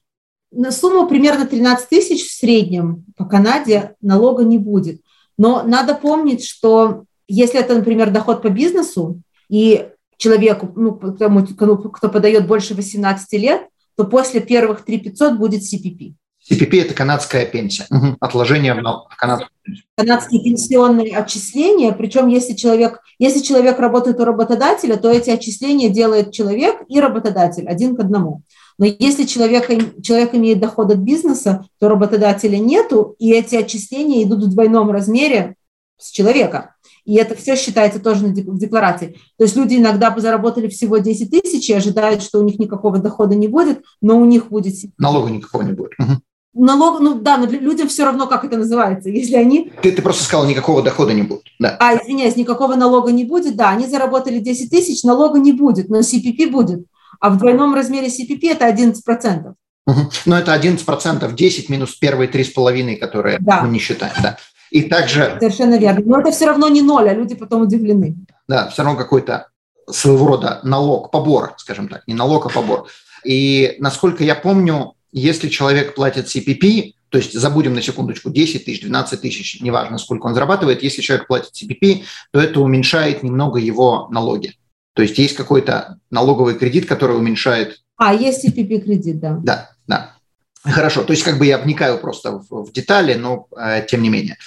На 0.52 0.72
сумму 0.72 1.08
примерно 1.08 1.46
13 1.46 1.90
тысяч 1.90 2.28
в 2.28 2.32
среднем 2.32 3.06
по 3.16 3.26
Канаде 3.26 3.96
налога 4.02 4.44
не 4.44 4.58
будет. 4.58 5.02
Но 5.38 5.64
надо 5.64 5.96
помнить, 5.96 6.46
что 6.46 7.06
Если 7.28 7.60
это, 7.60 7.76
например, 7.76 8.12
доход 8.12 8.42
по 8.42 8.50
бизнесу, 8.50 9.22
и 9.50 9.88
человеку, 10.18 10.72
ну, 10.76 10.92
тому, 11.18 11.46
кто 11.46 12.10
подает 12.10 12.48
больше 12.48 12.76
18 12.76 13.34
лет, 13.34 13.68
то 13.96 14.06
после 14.06 14.42
первых 14.42 14.86
3 14.86 15.00
500 15.00 15.38
будет 15.38 15.62
CPP. 15.62 16.14
CPP– 16.50 16.82
это 16.84 16.94
канадская 16.94 17.46
пенсия, 17.46 17.86
угу. 17.90 18.18
отложение 18.20 18.74
в 18.74 19.16
канадскую 19.18 19.50
пенсию. 19.64 19.86
Канадские 19.96 20.44
пенсионные 20.44 21.16
отчисления, 21.16 21.94
причем 21.94 22.28
если 22.28 22.54
человек, 22.54 23.00
если 23.18 23.40
человек 23.40 23.80
работает 23.80 24.20
у 24.20 24.26
работодателя, 24.26 24.98
то 24.98 25.10
эти 25.10 25.30
отчисления 25.30 25.90
делает 25.90 26.34
человек 26.34 26.82
и 26.90 27.00
работодатель 27.00 27.66
один 27.68 27.96
к 27.96 28.02
одному. 28.02 28.42
Но 28.78 28.86
если 28.86 29.24
человек, 29.24 29.70
человек 30.04 30.36
имеет 30.36 30.60
доход 30.60 30.92
от 30.92 30.98
бизнеса, 30.98 31.66
то 31.80 31.88
работодателя 31.88 32.58
нету, 32.58 33.16
и 33.20 33.32
эти 33.32 33.56
отчисления 33.56 34.24
идут 34.24 34.44
в 34.44 34.50
двойном 34.50 34.92
размере 34.92 35.56
с 35.98 36.12
человека. 36.12 36.73
И 37.06 37.16
это 37.16 37.36
все 37.36 37.56
считается 37.56 38.00
тоже 38.00 38.26
в 38.26 38.58
декларации. 38.58 39.18
То 39.38 39.44
есть 39.44 39.56
люди 39.56 39.76
иногда 39.76 40.14
заработали 40.18 40.68
всего 40.68 40.98
10 40.98 41.30
тысяч 41.30 41.70
и 41.70 41.74
ожидают, 41.74 42.24
что 42.24 42.40
у 42.40 42.44
них 42.44 42.60
никакого 42.60 42.98
дохода 42.98 43.36
не 43.36 43.48
будет, 43.48 43.82
но 44.02 44.18
у 44.20 44.26
них 44.26 44.48
будет... 44.48 44.74
Налога 44.98 45.30
никакого 45.30 45.64
не 45.64 45.74
будет. 45.74 45.92
Угу 46.00 46.22
налог, 46.54 47.00
ну 47.00 47.16
да, 47.16 47.38
но 47.38 47.46
людям 47.46 47.88
все 47.88 48.06
равно, 48.06 48.28
как 48.28 48.46
это 48.46 48.58
называется, 48.58 49.10
если 49.10 49.36
они... 49.36 49.72
Ты, 49.82 49.92
ты 49.92 50.02
просто 50.02 50.24
сказала, 50.24 50.48
никакого 50.48 50.82
дохода 50.82 51.14
не 51.14 51.24
будет. 51.24 51.44
Да. 51.60 51.78
А, 51.80 51.96
извиняюсь, 51.96 52.36
никакого 52.36 52.76
налога 52.76 53.12
не 53.12 53.26
будет, 53.26 53.56
да, 53.56 53.72
они 53.72 53.88
заработали 53.88 54.40
10 54.40 54.70
тысяч, 54.70 55.04
налога 55.04 55.40
не 55.40 55.52
будет, 55.52 55.90
но 55.90 56.00
CPP 56.00 56.50
будет. 56.50 56.86
А 57.20 57.30
в 57.30 57.38
двойном 57.38 57.74
размере 57.74 58.08
CPP 58.08 58.52
это 58.52 58.70
11%. 58.70 59.54
Угу. 59.86 60.00
Но 60.26 60.38
это 60.38 60.56
11%, 60.56 61.34
10 61.34 61.70
минус 61.70 61.96
первые 61.96 62.30
3,5, 62.30 62.98
которые 62.98 63.38
да. 63.40 63.64
мы 63.64 63.70
не 63.70 63.80
считаем, 63.80 64.14
да. 64.22 64.38
И 64.74 64.82
также... 64.82 65.38
Совершенно 65.40 65.78
верно. 65.78 66.02
Но 66.04 66.20
это 66.20 66.32
все 66.32 66.48
равно 66.48 66.68
не 66.68 66.82
ноль, 66.82 67.08
а 67.08 67.14
люди 67.14 67.36
потом 67.36 67.62
удивлены. 67.62 68.16
Да, 68.48 68.70
все 68.70 68.82
равно 68.82 68.98
какой-то 68.98 69.50
своего 69.88 70.26
рода 70.26 70.62
налог, 70.64 71.12
побор, 71.12 71.54
скажем 71.58 71.88
так, 71.88 72.08
не 72.08 72.16
налог, 72.16 72.48
а 72.48 72.50
побор. 72.50 72.88
И 73.24 73.76
насколько 73.78 74.24
я 74.24 74.34
помню, 74.34 74.96
если 75.12 75.48
человек 75.50 75.94
платит 75.94 76.26
CPP, 76.26 76.94
то 77.10 77.20
есть 77.20 77.40
забудем 77.40 77.76
на 77.76 77.84
секундочку 77.84 78.32
10 78.32 78.66
тысяч, 78.66 78.82
12 78.82 79.22
тысяч, 79.22 79.62
неважно, 79.62 80.00
сколько 80.00 80.26
он 80.26 80.34
зарабатывает, 80.34 80.82
если 80.82 81.04
человек 81.04 81.28
платит 81.28 81.52
CPP, 81.54 82.02
то 82.32 82.42
это 82.42 82.60
уменьшает 82.60 83.22
немного 83.22 83.60
его 83.60 84.08
налоги. 84.10 84.56
То 84.96 85.04
есть 85.04 85.20
есть 85.20 85.36
какой-то 85.36 86.00
налоговый 86.10 86.56
кредит, 86.56 86.88
который 86.88 87.16
уменьшает... 87.16 87.78
А, 87.98 88.12
есть 88.16 88.44
CPP 88.44 88.80
кредит, 88.80 89.20
да. 89.20 89.40
Да, 89.44 89.70
да. 89.86 90.16
Хорошо, 90.64 91.04
то 91.04 91.14
есть 91.14 91.22
как 91.22 91.38
бы 91.38 91.46
я 91.46 91.60
вникаю 91.60 92.00
просто 92.00 92.40
в, 92.50 92.64
в 92.64 92.72
детали, 92.72 93.14
но 93.14 93.46
э, 93.56 93.86
тем 93.88 94.02
не 94.02 94.10
менее. 94.10 94.38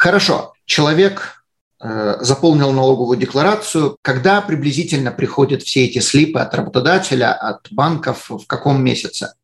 Хорошо, 0.00 0.54
человек 0.64 1.44
э, 1.80 2.16
заполнил 2.20 2.72
налоговую 2.72 3.18
декларацию. 3.18 3.96
Когда 4.02 4.40
приблизительно 4.40 5.10
приходят 5.10 5.62
все 5.62 5.84
эти 5.84 5.98
слипы 5.98 6.40
от 6.40 6.54
работодателя, 6.54 7.32
от 7.32 7.70
банков, 7.70 8.30
в 8.30 8.46
каком 8.46 8.82
месяце? 8.82 9.34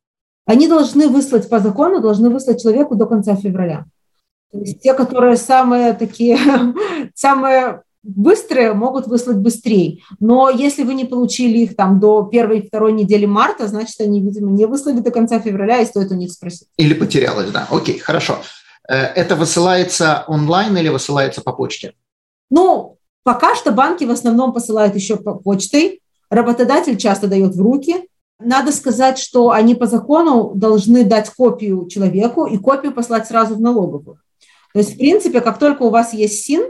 они 0.47 0.69
должны 0.69 1.09
выслать 1.09 1.49
по 1.51 1.59
закону, 1.59 2.01
должны 2.01 2.31
выслать 2.31 2.63
человеку 2.63 2.95
до 2.95 3.07
конца 3.07 3.37
февраля. 3.37 3.85
То 4.53 4.61
есть 4.61 4.81
те, 4.81 4.95
которые 4.95 5.37
самые 5.37 5.93
такие, 5.93 6.39
самые 7.15 7.83
быстрые, 8.05 8.73
могут 8.73 9.09
выслать 9.09 9.39
быстрее. 9.39 9.99
Но 10.21 10.49
если 10.49 10.85
вы 10.85 10.95
не 10.95 11.05
получили 11.05 11.59
их 11.59 11.75
там 11.75 11.99
до 11.99 12.23
первой 12.23 12.63
второй 12.63 12.93
недели 12.93 13.27
марта, 13.27 13.67
значит, 13.67 14.01
они, 14.01 14.23
видимо, 14.23 14.53
не 14.53 14.67
выслали 14.67 15.01
до 15.01 15.11
конца 15.11 15.41
февраля, 15.41 15.81
и 15.81 15.87
стоит 15.87 16.13
у 16.13 16.15
них 16.15 16.31
спросить. 16.31 16.69
Или 16.77 16.95
потерялось, 16.95 17.51
да. 17.51 17.67
Окей, 17.71 17.99
хорошо. 17.99 18.39
Э, 18.89 18.95
это 18.95 19.37
высылается 19.37 20.25
онлайн 20.29 20.77
или 20.77 20.89
высылается 20.89 21.41
по 21.43 21.53
почте? 21.53 21.95
Ну, 22.51 22.99
пока 23.23 23.55
что 23.55 23.73
банки 23.73 24.05
в 24.05 24.11
основном 24.11 24.53
посылают 24.53 24.95
еще 24.95 25.17
по 25.17 25.35
почтой. 25.35 26.01
Работодатель 26.31 26.97
часто 26.97 27.29
дает 27.29 27.55
в 27.55 27.63
руки, 27.63 28.09
надо 28.41 28.73
сказать, 28.73 29.19
что 29.19 29.51
они 29.51 29.75
по 29.75 29.87
закону 29.87 30.53
должны 30.55 31.05
дать 31.05 31.31
копию 31.31 31.87
человеку 31.89 32.47
и 32.47 32.59
копию 32.59 32.93
послать 32.93 33.27
сразу 33.27 33.55
в 33.55 33.61
налоговую. 33.61 34.19
То 34.73 34.81
есть, 34.81 34.95
в 34.95 34.99
принципе, 34.99 35.41
как 35.41 35.59
только 35.59 35.85
у 35.85 35.91
вас 35.91 36.13
есть 36.13 36.45
СИН, 36.45 36.65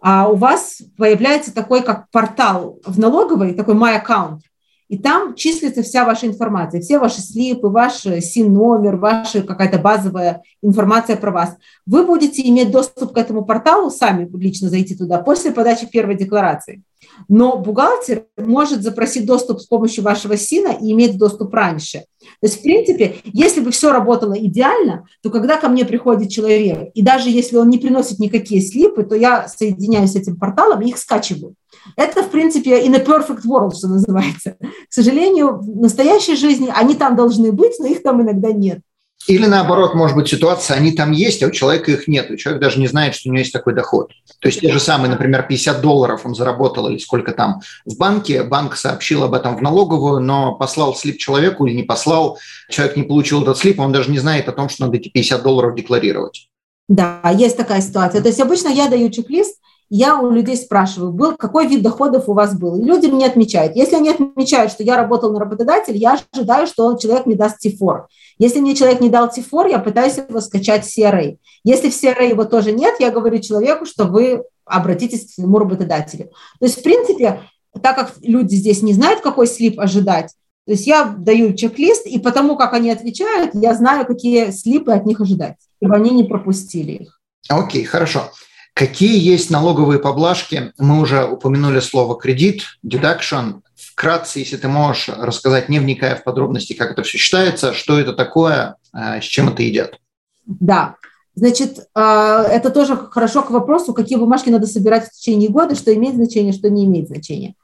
а 0.00 0.28
у 0.28 0.34
вас 0.34 0.82
появляется 0.98 1.54
такой, 1.54 1.82
как 1.82 2.10
портал 2.10 2.78
в 2.84 2.98
налоговой, 2.98 3.54
такой 3.54 3.74
My 3.74 4.00
Account, 4.04 4.40
и 4.88 4.98
там 4.98 5.34
числится 5.34 5.82
вся 5.82 6.04
ваша 6.04 6.26
информация, 6.26 6.80
все 6.80 6.98
ваши 6.98 7.20
слипы, 7.20 7.68
ваш 7.68 8.02
СИН-номер, 8.02 8.96
ваша 8.96 9.42
какая-то 9.42 9.78
базовая 9.78 10.42
информация 10.62 11.16
про 11.16 11.30
вас. 11.32 11.56
Вы 11.86 12.04
будете 12.04 12.46
иметь 12.48 12.70
доступ 12.70 13.12
к 13.12 13.18
этому 13.18 13.44
порталу, 13.44 13.90
сами 13.90 14.28
лично 14.36 14.68
зайти 14.68 14.94
туда, 14.94 15.18
после 15.18 15.50
подачи 15.50 15.86
первой 15.86 16.16
декларации. 16.16 16.82
Но 17.28 17.58
бухгалтер 17.58 18.26
может 18.36 18.82
запросить 18.82 19.26
доступ 19.26 19.60
с 19.60 19.66
помощью 19.66 20.04
вашего 20.04 20.36
СИНа 20.36 20.78
и 20.80 20.92
иметь 20.92 21.18
доступ 21.18 21.52
раньше. 21.54 22.04
То 22.40 22.46
есть, 22.46 22.58
в 22.58 22.62
принципе, 22.62 23.16
если 23.24 23.60
бы 23.60 23.70
все 23.70 23.92
работало 23.92 24.34
идеально, 24.34 25.06
то 25.22 25.30
когда 25.30 25.56
ко 25.56 25.68
мне 25.68 25.84
приходит 25.84 26.30
человек, 26.30 26.90
и 26.94 27.02
даже 27.02 27.30
если 27.30 27.56
он 27.56 27.68
не 27.68 27.78
приносит 27.78 28.18
никакие 28.18 28.60
слипы, 28.60 29.04
то 29.04 29.14
я 29.14 29.48
соединяюсь 29.48 30.12
с 30.12 30.16
этим 30.16 30.36
порталом 30.36 30.82
и 30.82 30.88
их 30.88 30.98
скачиваю. 30.98 31.54
Это, 31.96 32.22
в 32.22 32.30
принципе, 32.30 32.84
in 32.84 32.94
a 32.96 33.04
perfect 33.04 33.44
world, 33.46 33.76
что 33.76 33.88
называется. 33.88 34.56
К 34.60 34.92
сожалению, 34.92 35.58
в 35.58 35.76
настоящей 35.76 36.36
жизни 36.36 36.72
они 36.74 36.94
там 36.94 37.16
должны 37.16 37.52
быть, 37.52 37.78
но 37.78 37.86
их 37.86 38.02
там 38.02 38.22
иногда 38.22 38.50
нет. 38.50 38.80
Или 39.26 39.46
наоборот, 39.46 39.94
может 39.94 40.16
быть, 40.16 40.28
ситуация, 40.28 40.76
они 40.76 40.92
там 40.92 41.10
есть, 41.10 41.42
а 41.42 41.48
у 41.48 41.50
человека 41.50 41.90
их 41.90 42.06
нет. 42.06 42.30
И 42.30 42.38
человек 42.38 42.62
даже 42.62 42.78
не 42.78 42.86
знает, 42.86 43.16
что 43.16 43.28
у 43.28 43.32
него 43.32 43.40
есть 43.40 43.52
такой 43.52 43.74
доход. 43.74 44.12
То 44.40 44.48
есть 44.48 44.60
те 44.60 44.70
же 44.70 44.78
самые, 44.78 45.10
например, 45.10 45.46
50 45.48 45.80
долларов 45.80 46.20
он 46.24 46.34
заработал 46.34 46.88
или 46.88 46.98
сколько 46.98 47.32
там 47.32 47.60
в 47.84 47.96
банке, 47.96 48.44
банк 48.44 48.76
сообщил 48.76 49.24
об 49.24 49.34
этом 49.34 49.56
в 49.56 49.62
налоговую, 49.62 50.20
но 50.20 50.54
послал 50.54 50.94
слип 50.94 51.18
человеку 51.18 51.66
или 51.66 51.74
не 51.74 51.82
послал, 51.82 52.38
человек 52.70 52.96
не 52.96 53.02
получил 53.02 53.42
этот 53.42 53.58
слип, 53.58 53.80
он 53.80 53.90
даже 53.90 54.10
не 54.10 54.18
знает 54.18 54.48
о 54.48 54.52
том, 54.52 54.68
что 54.68 54.84
надо 54.84 54.98
эти 54.98 55.08
50 55.08 55.42
долларов 55.42 55.74
декларировать. 55.74 56.48
Да, 56.88 57.20
есть 57.36 57.56
такая 57.56 57.80
ситуация. 57.80 58.20
То 58.20 58.28
есть 58.28 58.40
обычно 58.40 58.68
я 58.68 58.88
даю 58.88 59.10
чек-лист, 59.10 59.56
я 59.88 60.18
у 60.18 60.30
людей 60.30 60.56
спрашиваю, 60.56 61.12
был, 61.12 61.36
какой 61.36 61.66
вид 61.66 61.82
доходов 61.82 62.28
у 62.28 62.32
вас 62.32 62.58
был. 62.58 62.76
И 62.76 62.84
люди 62.84 63.06
мне 63.06 63.26
отмечают. 63.26 63.76
Если 63.76 63.94
они 63.94 64.10
отмечают, 64.10 64.72
что 64.72 64.82
я 64.82 64.96
работал 64.96 65.32
на 65.32 65.38
работодатель, 65.38 65.96
я 65.96 66.18
ожидаю, 66.32 66.66
что 66.66 66.96
человек 66.96 67.26
мне 67.26 67.36
даст 67.36 67.58
ТИФОР. 67.58 68.08
Если 68.38 68.60
мне 68.60 68.74
человек 68.74 69.00
не 69.00 69.10
дал 69.10 69.30
ТИФОР, 69.30 69.68
я 69.68 69.78
пытаюсь 69.78 70.16
его 70.16 70.40
скачать 70.40 70.84
в 70.84 70.98
CRA. 70.98 71.36
Если 71.64 71.90
в 71.90 71.92
CRA 71.92 72.28
его 72.28 72.44
тоже 72.44 72.72
нет, 72.72 72.96
я 72.98 73.10
говорю 73.10 73.38
человеку, 73.38 73.86
что 73.86 74.04
вы 74.04 74.42
обратитесь 74.64 75.26
к 75.26 75.34
своему 75.34 75.58
работодателю. 75.58 76.30
То 76.58 76.66
есть, 76.66 76.80
в 76.80 76.82
принципе, 76.82 77.40
так 77.80 77.96
как 77.96 78.14
люди 78.22 78.54
здесь 78.56 78.82
не 78.82 78.92
знают, 78.92 79.20
какой 79.20 79.46
слип 79.46 79.78
ожидать, 79.78 80.32
то 80.66 80.72
есть 80.72 80.86
я 80.88 81.04
даю 81.16 81.54
чек-лист, 81.54 82.06
и 82.06 82.18
потому 82.18 82.56
как 82.56 82.72
они 82.72 82.90
отвечают, 82.90 83.52
я 83.54 83.72
знаю, 83.74 84.04
какие 84.04 84.50
слипы 84.50 84.90
от 84.90 85.06
них 85.06 85.20
ожидать, 85.20 85.54
чтобы 85.80 85.94
они 85.94 86.10
не 86.10 86.24
пропустили 86.24 86.92
их. 86.92 87.20
Окей, 87.48 87.84
okay, 87.84 87.86
хорошо. 87.86 88.32
Какие 88.76 89.18
есть 89.18 89.48
налоговые 89.48 89.98
поблажки? 89.98 90.74
Мы 90.76 91.00
уже 91.00 91.24
упомянули 91.24 91.80
слово 91.80 92.14
кредит, 92.14 92.78
deduction. 92.84 93.62
Вкратце, 93.74 94.40
если 94.40 94.58
ты 94.58 94.68
можешь 94.68 95.08
рассказать, 95.08 95.70
не 95.70 95.78
вникая 95.78 96.14
в 96.14 96.22
подробности, 96.22 96.74
как 96.74 96.90
это 96.90 97.02
все 97.02 97.16
считается, 97.16 97.72
что 97.72 97.98
это 97.98 98.12
такое, 98.12 98.76
э, 98.92 99.22
с 99.22 99.24
чем 99.24 99.48
это 99.48 99.62
едят? 99.62 99.98
Да, 100.44 100.96
Значит, 101.34 101.78
э, 101.94 102.00
это 102.00 102.68
тоже 102.68 102.96
хорошо 102.96 103.42
к 103.42 103.50
вопросу, 103.50 103.94
какие 103.94 104.18
бумажки 104.18 104.50
надо 104.50 104.66
собирать 104.66 105.06
в 105.06 105.12
течение 105.12 105.48
года, 105.48 105.74
что 105.74 105.94
имеет 105.94 106.16
значение, 106.16 106.52
что 106.52 106.68
не 106.68 106.84
имеет 106.84 107.08
значения. 107.08 107.54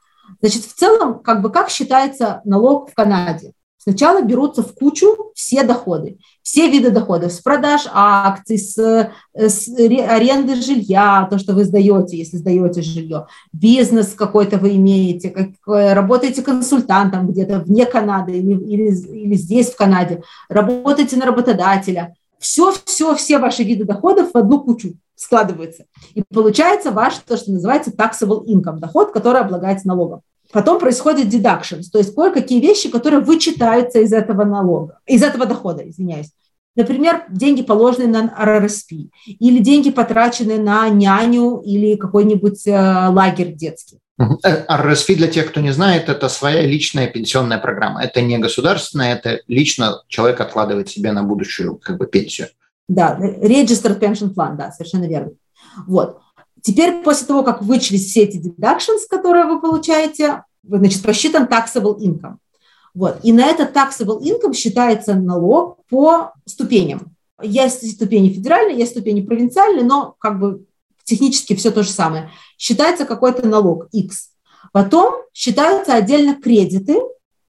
Значит, 0.41 0.63
в 0.63 0.73
целом, 0.73 1.19
как 1.19 1.41
бы 1.41 1.51
как 1.51 1.69
считается 1.69 2.41
налог 2.43 2.89
в 2.89 2.95
Канаде? 2.95 3.53
Сначала 3.83 4.21
берутся 4.21 4.63
в 4.63 4.73
кучу 4.73 5.33
все 5.35 5.63
доходы, 5.63 6.17
все 6.41 6.69
виды 6.69 6.89
доходов, 6.89 7.33
с 7.33 7.41
продаж 7.41 7.81
акций, 7.91 8.57
с, 8.57 8.77
э, 8.77 9.11
с 9.35 9.67
аренды 9.67 10.55
жилья, 10.55 11.27
то, 11.29 11.37
что 11.37 11.53
вы 11.53 11.65
сдаете, 11.65 12.15
если 12.15 12.37
сдаете 12.37 12.81
жилье, 12.81 13.27
бизнес 13.51 14.13
какой-то 14.13 14.57
вы 14.57 14.77
имеете, 14.77 15.31
как, 15.31 15.49
э, 15.67 15.91
работаете 15.91 16.41
консультантом 16.43 17.27
где-то 17.27 17.59
вне 17.59 17.85
Канады 17.85 18.37
или, 18.37 18.53
или, 18.53 18.95
или 18.95 19.35
здесь, 19.35 19.71
в 19.71 19.75
Канаде, 19.75 20.23
работаете 20.47 21.17
на 21.17 21.25
работодателя. 21.25 22.15
Все, 22.39 22.73
все, 22.85 23.15
все 23.15 23.37
ваши 23.37 23.63
виды 23.63 23.83
доходов 23.83 24.31
в 24.33 24.37
одну 24.37 24.61
кучу 24.61 24.93
складываются. 25.15 25.87
И 26.13 26.23
получается 26.33 26.91
ваш, 26.91 27.15
то, 27.15 27.35
что 27.35 27.51
называется 27.51 27.91
taxable 27.91 28.45
income, 28.45 28.77
доход, 28.77 29.11
который 29.11 29.41
облагается 29.41 29.89
налогом. 29.89 30.21
Потом 30.53 30.79
происходит 30.79 31.33
deductions, 31.33 31.85
то 31.91 31.97
есть 31.97 32.13
кое-какие 32.13 32.61
вещи, 32.61 32.89
которые 32.89 33.21
вычитаются 33.21 33.99
из 33.99 34.13
этого 34.13 34.45
налога, 34.45 34.99
из 35.07 35.23
этого 35.23 35.47
дохода, 35.47 35.81
извиняюсь. 35.89 36.29
Например, 36.75 37.23
деньги, 37.29 37.63
положенные 37.63 38.07
на 38.07 38.33
РРСП, 38.37 38.93
или 39.25 39.59
деньги, 39.59 39.89
потраченные 39.89 40.59
на 40.59 40.89
няню 40.89 41.61
или 41.65 41.95
какой-нибудь 41.95 42.67
э, 42.67 42.71
лагерь 43.09 43.53
детский. 43.53 43.99
Э, 44.19 44.65
РРСП, 44.67 45.13
для 45.13 45.27
тех, 45.27 45.49
кто 45.49 45.59
не 45.59 45.71
знает, 45.71 46.07
это 46.07 46.29
своя 46.29 46.61
личная 46.61 47.07
пенсионная 47.07 47.57
программа. 47.57 48.03
Это 48.03 48.21
не 48.21 48.37
государственная, 48.37 49.15
это 49.15 49.41
лично 49.47 50.01
человек 50.07 50.39
откладывает 50.39 50.89
себе 50.89 51.11
на 51.11 51.23
будущую 51.23 51.77
как 51.77 51.97
бы, 51.97 52.05
пенсию. 52.05 52.47
Да, 52.87 53.17
Registered 53.19 53.99
Pension 53.99 54.33
Plan, 54.33 54.55
да, 54.55 54.71
совершенно 54.71 55.05
верно. 55.05 55.31
Вот. 55.87 56.19
Теперь, 56.63 57.03
после 57.03 57.27
того, 57.27 57.43
как 57.43 57.61
вычесть 57.61 58.09
все 58.09 58.23
эти 58.23 58.37
deductions, 58.37 59.01
которые 59.09 59.45
вы 59.45 59.59
получаете, 59.59 60.43
значит, 60.63 61.03
посчитан 61.03 61.43
taxable 61.43 61.99
income. 61.99 62.37
Вот. 62.93 63.19
И 63.21 63.33
на 63.33 63.45
этот 63.47 63.75
taxable 63.75 64.21
income 64.21 64.53
считается 64.53 65.13
налог 65.13 65.77
по 65.89 66.31
ступеням. 66.45 67.13
Есть 67.41 67.95
ступени 67.95 68.29
федеральные, 68.29 68.77
есть 68.77 68.91
ступени 68.91 69.21
провинциальные, 69.21 69.83
но 69.83 70.15
как 70.19 70.39
бы 70.39 70.65
технически 71.03 71.53
все 71.53 71.69
то 71.69 71.83
же 71.83 71.89
самое. 71.89 72.29
Считается 72.57 73.05
какой-то 73.05 73.45
налог 73.45 73.89
X. 73.91 74.29
Потом 74.71 75.15
считаются 75.33 75.95
отдельно 75.95 76.35
кредиты, 76.35 76.97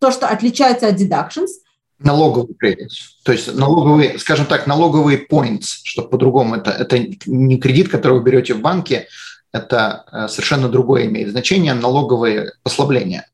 то, 0.01 0.11
что 0.11 0.27
отличается 0.27 0.89
от 0.89 0.97
deductions. 0.97 1.51
Налоговый 1.99 2.55
кредит. 2.55 2.91
То 3.25 3.33
есть 3.33 3.55
налоговый, 3.55 4.19
скажем 4.19 4.47
так, 4.47 4.67
налоговый 4.67 5.27
points, 5.31 5.81
что 5.85 6.03
по-другому 6.03 6.57
это, 6.57 6.71
это 6.71 6.99
не 7.27 7.59
кредит, 7.59 7.89
который 7.89 8.19
вы 8.19 8.25
берете 8.25 8.55
в 8.55 8.61
банке, 8.61 9.07
это 9.53 10.05
э, 10.11 10.29
совершенно 10.29 10.69
другое 10.69 11.07
имеет 11.07 11.31
значение, 11.31 11.75
налоговые 11.75 12.53
послабления. 12.63 13.27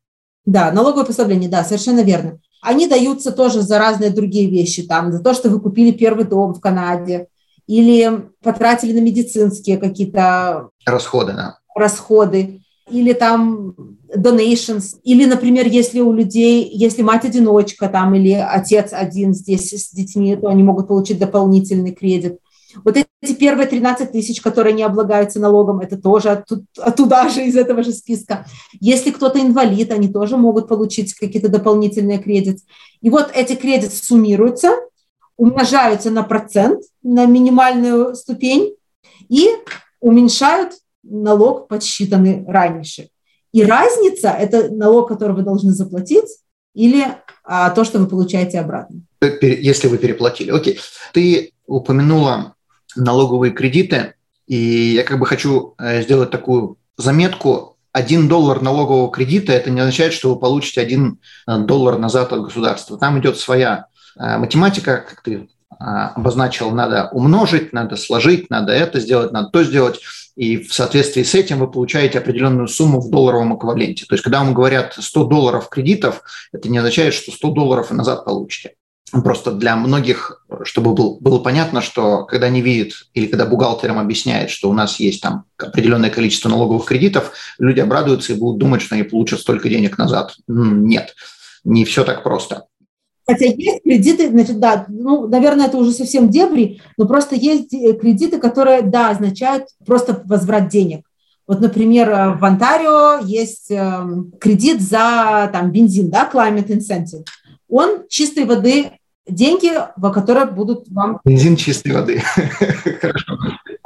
Да, 0.45 0.71
налоговое 0.73 1.07
послабление, 1.07 1.49
да, 1.49 1.65
совершенно 1.65 2.01
верно. 2.01 2.39
Они 2.61 2.87
даются 2.87 3.33
тоже 3.33 3.63
за 3.63 3.79
разные 3.79 4.11
другие 4.11 4.51
вещи, 4.51 4.83
там, 4.83 5.13
за 5.13 5.21
то, 5.21 5.33
что 5.33 5.49
вы 5.49 5.61
купили 5.61 5.93
первый 5.93 6.27
дом 6.27 6.53
в 6.53 6.61
Канаде, 6.61 7.29
или 7.67 8.29
потратили 8.43 8.93
на 8.93 9.03
медицинские 9.03 9.79
какие-то 9.79 10.71
расходы, 10.85 11.33
да. 11.33 11.59
расходы, 11.75 12.63
или 12.91 13.13
там 13.13 13.75
donations, 14.15 14.97
или, 15.05 15.25
например, 15.25 15.67
если 15.67 16.01
у 16.01 16.13
людей, 16.13 16.69
если 16.73 17.03
мать-одиночка 17.03 17.89
там, 17.89 18.15
или 18.15 18.33
отец 18.33 18.93
один 18.93 19.35
здесь 19.35 19.73
с 19.73 19.91
детьми, 19.93 20.37
то 20.37 20.49
они 20.49 20.63
могут 20.63 20.89
получить 20.89 21.19
дополнительный 21.19 21.93
кредит. 21.93 22.39
Вот 22.85 22.97
эти 22.97 23.33
первые 23.35 23.67
13 23.67 24.13
тысяч, 24.13 24.41
которые 24.41 24.73
не 24.75 24.83
облагаются 24.83 25.41
налогом, 25.41 25.81
это 25.81 25.97
тоже 25.97 26.31
оттуда, 26.31 26.63
оттуда 26.79 27.29
же, 27.29 27.45
из 27.45 27.57
этого 27.57 27.83
же 27.83 27.93
списка. 27.93 28.47
Если 28.81 29.11
кто-то 29.11 29.41
инвалид, 29.41 29.91
они 29.91 30.09
тоже 30.09 30.37
могут 30.37 30.69
получить 30.69 31.15
какие-то 31.15 31.49
дополнительные 31.49 32.19
кредиты. 32.19 32.63
И 33.01 33.11
вот 33.11 33.31
эти 33.35 33.55
кредиты 33.55 33.95
суммируются, 33.95 34.71
умножаются 35.37 36.11
на 36.11 36.23
процент, 36.23 36.83
на 37.03 37.27
минимальную 37.27 38.15
ступень 38.15 38.75
и 39.29 39.49
уменьшают 40.01 40.75
налог, 41.03 41.69
подсчитанный 41.69 42.45
раньше. 42.47 43.09
И 43.53 43.65
разница– 43.65 44.29
это 44.39 44.71
налог, 44.71 45.09
который 45.09 45.35
вы 45.35 45.43
должны 45.43 45.73
заплатить, 45.73 46.39
или 46.75 47.05
а, 47.45 47.71
то, 47.71 47.85
что 47.85 47.99
вы 47.99 48.07
получаете 48.07 48.61
обратно. 48.61 49.03
Если 49.21 49.89
вы 49.89 49.99
переплатили. 49.99 50.51
Окей. 50.51 50.79
Ты 51.13 51.53
упомянула 51.67 52.55
налоговые 52.97 53.53
кредиты, 53.53 54.15
и 54.47 54.57
я 54.57 55.05
как 55.05 55.19
бы 55.19 55.27
хочу 55.27 55.75
э, 55.79 56.03
сделать 56.03 56.31
такую 56.31 56.77
заметку. 56.97 57.77
Один 57.93 58.29
доллар 58.29 58.63
налогового 58.63 59.11
кредита– 59.11 59.53
это 59.55 59.71
не 59.71 59.81
означает, 59.81 60.13
что 60.13 60.35
вы 60.35 60.41
получите 60.41 60.81
один 60.81 61.21
э, 61.47 61.59
доллар 61.59 61.99
назад 61.99 62.33
от 62.33 62.43
государства. 62.45 62.99
Там 62.99 63.19
идет 63.21 63.39
своя 63.39 63.87
э, 64.19 64.39
математика, 64.39 65.05
как 65.09 65.23
ты 65.23 65.49
обозначил, 65.79 66.73
надо 66.73 67.09
умножить, 67.11 67.73
надо 67.73 67.97
сложить, 67.97 68.51
надо 68.51 68.73
это 68.73 69.01
сделать, 69.01 69.33
надо 69.33 69.49
то 69.49 69.65
сделать. 69.65 70.01
И 70.37 70.59
в 70.59 70.73
соответствии 70.73 71.23
с 71.23 71.35
этим 71.35 71.59
вы 71.59 71.71
получаете 71.71 72.19
определенную 72.19 72.69
сумму 72.69 73.01
в 73.01 73.11
долларовом 73.11 73.57
эквиваленте. 73.57 74.07
То 74.07 74.15
есть, 74.15 74.23
когда 74.23 74.41
вам 74.41 74.55
говорят 74.55 74.97
100 74.99 75.25
долларов 75.25 75.69
кредитов, 75.69 76.23
это 76.53 76.69
не 76.69 76.79
означает, 76.79 77.15
что 77.15 77.33
100 77.33 77.51
долларов 77.51 77.91
и 77.91 77.95
назад 77.95 78.25
получите. 78.25 78.75
Просто 79.13 79.51
для 79.51 79.75
многих, 79.75 80.45
чтобы 80.63 80.95
был, 80.95 81.19
было 81.21 81.41
понятно, 81.41 81.81
что 81.83 82.25
когда 82.27 82.47
они 82.47 82.61
видят 82.63 82.93
или 83.13 83.27
когда 83.27 83.45
бухгалтерам 83.45 83.99
объясняет, 83.99 84.51
что 84.51 84.71
у 84.71 84.73
нас 84.73 85.01
есть 85.01 85.21
там 85.21 85.47
определенное 85.59 86.11
количество 86.11 86.49
налоговых 86.49 86.85
кредитов, 86.85 87.33
люди 87.59 87.81
обрадуются 87.81 88.33
и 88.33 88.37
будут 88.37 88.59
думать, 88.59 88.83
что 88.83 88.95
они 88.95 89.03
получат 89.03 89.41
столько 89.41 89.69
денег 89.69 89.99
назад. 89.99 90.37
Нет, 90.47 91.17
не 91.65 91.85
все 91.85 92.05
так 92.05 92.23
просто. 92.23 92.67
Хотя 93.31 93.45
есть 93.45 93.83
кредиты, 93.85 94.29
значит, 94.29 94.59
да, 94.59 94.87
ну, 94.89 95.29
наверное, 95.29 95.67
это 95.67 95.77
уже 95.77 95.93
совсем 95.93 96.31
дебри, 96.31 96.81
но 96.97 97.07
просто 97.07 97.37
есть 97.37 97.73
э, 97.73 97.93
кредиты, 97.93 98.39
которые, 98.39 98.83
да, 98.83 99.11
означают 99.11 99.69
просто 99.87 100.21
возврат 100.25 100.69
денег. 100.69 101.07
Вот, 101.47 101.61
например, 101.61 102.11
э, 102.11 102.35
в 102.35 102.45
Онтарио 102.45 103.25
есть 103.25 103.71
эм, 103.71 104.33
кредит 104.41 104.81
за 104.81 105.49
там, 105.53 105.71
бензин, 105.71 106.11
да, 106.11 106.29
climate 106.33 106.67
incentive. 106.67 107.25
Он 107.69 108.03
чистой 108.09 108.47
воды 108.47 108.91
деньги, 109.29 109.71
которые 110.13 110.47
будут 110.47 110.89
вам... 110.89 111.21
Бензин 111.25 111.55
чистой 111.55 111.93
воды. 111.93 112.21
Хорошо. 113.01 113.37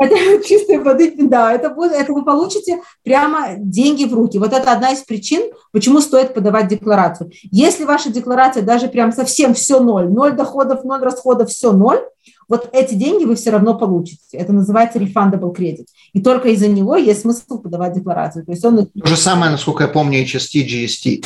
Это 0.04 0.44
чистой 0.46 0.78
воды, 0.78 1.14
да, 1.18 1.52
это, 1.52 1.70
будет, 1.70 1.92
это 1.92 2.12
вы 2.12 2.24
получите 2.24 2.80
прямо 3.02 3.54
деньги 3.58 4.04
в 4.04 4.14
руки. 4.14 4.38
Вот 4.38 4.52
это 4.52 4.72
одна 4.72 4.90
из 4.90 5.00
причин, 5.00 5.52
почему 5.72 6.00
стоит 6.00 6.34
подавать 6.34 6.68
декларацию. 6.68 7.30
Если 7.50 7.84
ваша 7.84 8.10
декларация 8.10 8.62
даже 8.62 8.88
прям 8.88 9.12
совсем 9.12 9.54
все 9.54 9.80
ноль, 9.80 10.08
ноль 10.08 10.32
доходов, 10.32 10.84
ноль 10.84 11.02
расходов, 11.02 11.50
все 11.50 11.72
ноль, 11.72 12.00
вот 12.48 12.68
эти 12.72 12.94
деньги 12.94 13.24
вы 13.24 13.36
все 13.36 13.50
равно 13.50 13.78
получите. 13.78 14.20
Это 14.32 14.52
называется 14.52 14.98
refundable 14.98 15.54
credit. 15.54 15.86
И 16.12 16.20
только 16.20 16.48
из-за 16.50 16.68
него 16.68 16.96
есть 16.96 17.22
смысл 17.22 17.58
подавать 17.58 17.94
декларацию. 17.94 18.44
То 18.44 18.52
есть 18.52 18.64
он... 18.64 18.86
То 18.86 19.06
же 19.06 19.16
самое, 19.16 19.50
насколько 19.50 19.84
я 19.84 19.88
помню, 19.88 20.22
HST, 20.22 20.66
GST. 20.66 21.24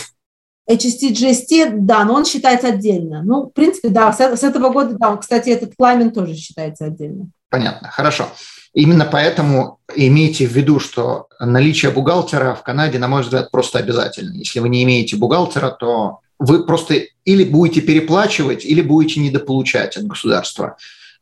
HST, 0.71 1.13
GST, 1.13 1.71
да, 1.79 2.05
но 2.05 2.15
он 2.15 2.25
считается 2.25 2.69
отдельно. 2.69 3.23
Ну, 3.25 3.47
в 3.47 3.53
принципе, 3.53 3.89
да, 3.89 4.13
с, 4.13 4.21
с 4.21 4.45
этого 4.45 4.69
года, 4.71 4.97
да, 4.99 5.17
кстати, 5.17 5.49
этот 5.49 5.75
пламен 5.77 6.13
тоже 6.13 6.35
считается 6.35 6.85
отдельно. 6.85 7.31
Понятно, 7.49 7.89
хорошо. 7.89 8.29
Именно 8.75 9.07
поэтому 9.07 9.81
имейте 9.95 10.47
в 10.47 10.53
виду, 10.53 10.79
что 10.79 11.29
наличие 11.41 11.91
бухгалтера 11.91 12.55
в 12.55 12.63
Канаде, 12.63 12.99
на 12.99 13.09
мой 13.09 13.23
взгляд, 13.23 13.51
просто 13.51 13.79
обязательно. 13.79 14.35
Если 14.35 14.61
вы 14.61 14.69
не 14.69 14.85
имеете 14.85 15.17
бухгалтера, 15.17 15.71
то 15.71 16.21
вы 16.39 16.65
просто 16.65 16.95
или 17.25 17.45
будете 17.45 17.81
переплачивать, 17.81 18.65
или 18.65 18.81
будете 18.81 19.21
недополучать 19.21 19.97
от 19.97 20.05
государства. 20.05 20.77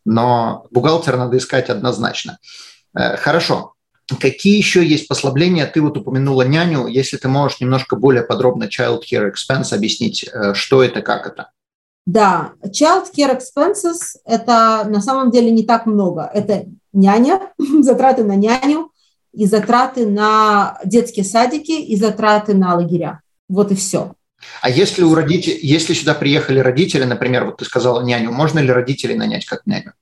Но 0.04 0.66
бухгалтера 0.70 1.16
надо 1.16 1.38
искать 1.38 1.70
однозначно. 1.70 2.38
Э, 2.96 3.16
хорошо. 3.16 3.74
Какие 4.20 4.56
еще 4.56 4.86
есть 4.86 5.08
послабления? 5.08 5.66
Ты 5.66 5.80
вот 5.80 5.96
упомянула 5.96 6.42
няню. 6.42 6.86
Если 6.86 7.16
ты 7.16 7.28
можешь 7.28 7.60
немножко 7.60 7.96
более 7.96 8.22
подробно 8.22 8.64
child 8.64 9.00
care 9.10 9.32
expense 9.32 9.74
объяснить, 9.74 10.28
э, 10.32 10.54
что 10.54 10.82
это, 10.82 11.02
как 11.02 11.26
это? 11.26 11.50
Да, 12.06 12.52
child 12.64 13.08
care 13.16 13.36
expenses– 13.36 14.14
это 14.24 14.86
на 14.88 15.02
самом 15.02 15.32
деле 15.32 15.50
не 15.50 15.64
так 15.64 15.86
много. 15.86 16.30
Это 16.32 16.66
няня, 16.92 17.52
затраты 17.80 18.22
на 18.24 18.36
няню, 18.36 18.92
и 19.32 19.44
затраты 19.44 20.06
на 20.06 20.78
детские 20.84 21.24
садики, 21.24 21.72
и 21.72 21.96
затраты 21.96 22.54
на 22.54 22.74
лагеря. 22.74 23.20
Вот 23.48 23.72
и 23.72 23.74
все. 23.74 24.14
А 24.62 24.70
если 24.70 25.02
у 25.02 25.14
родителей, 25.14 25.58
если 25.62 25.94
сюда 25.94 26.14
приехали 26.14 26.60
родители, 26.60 27.04
например, 27.04 27.44
вот 27.44 27.58
ты 27.58 27.64
сказала 27.64 28.02
няню, 28.02 28.30
можно 28.32 28.60
ли 28.60 28.70
родителей 28.70 29.16
нанять 29.16 29.44
как 29.44 29.66
няню? 29.66 29.92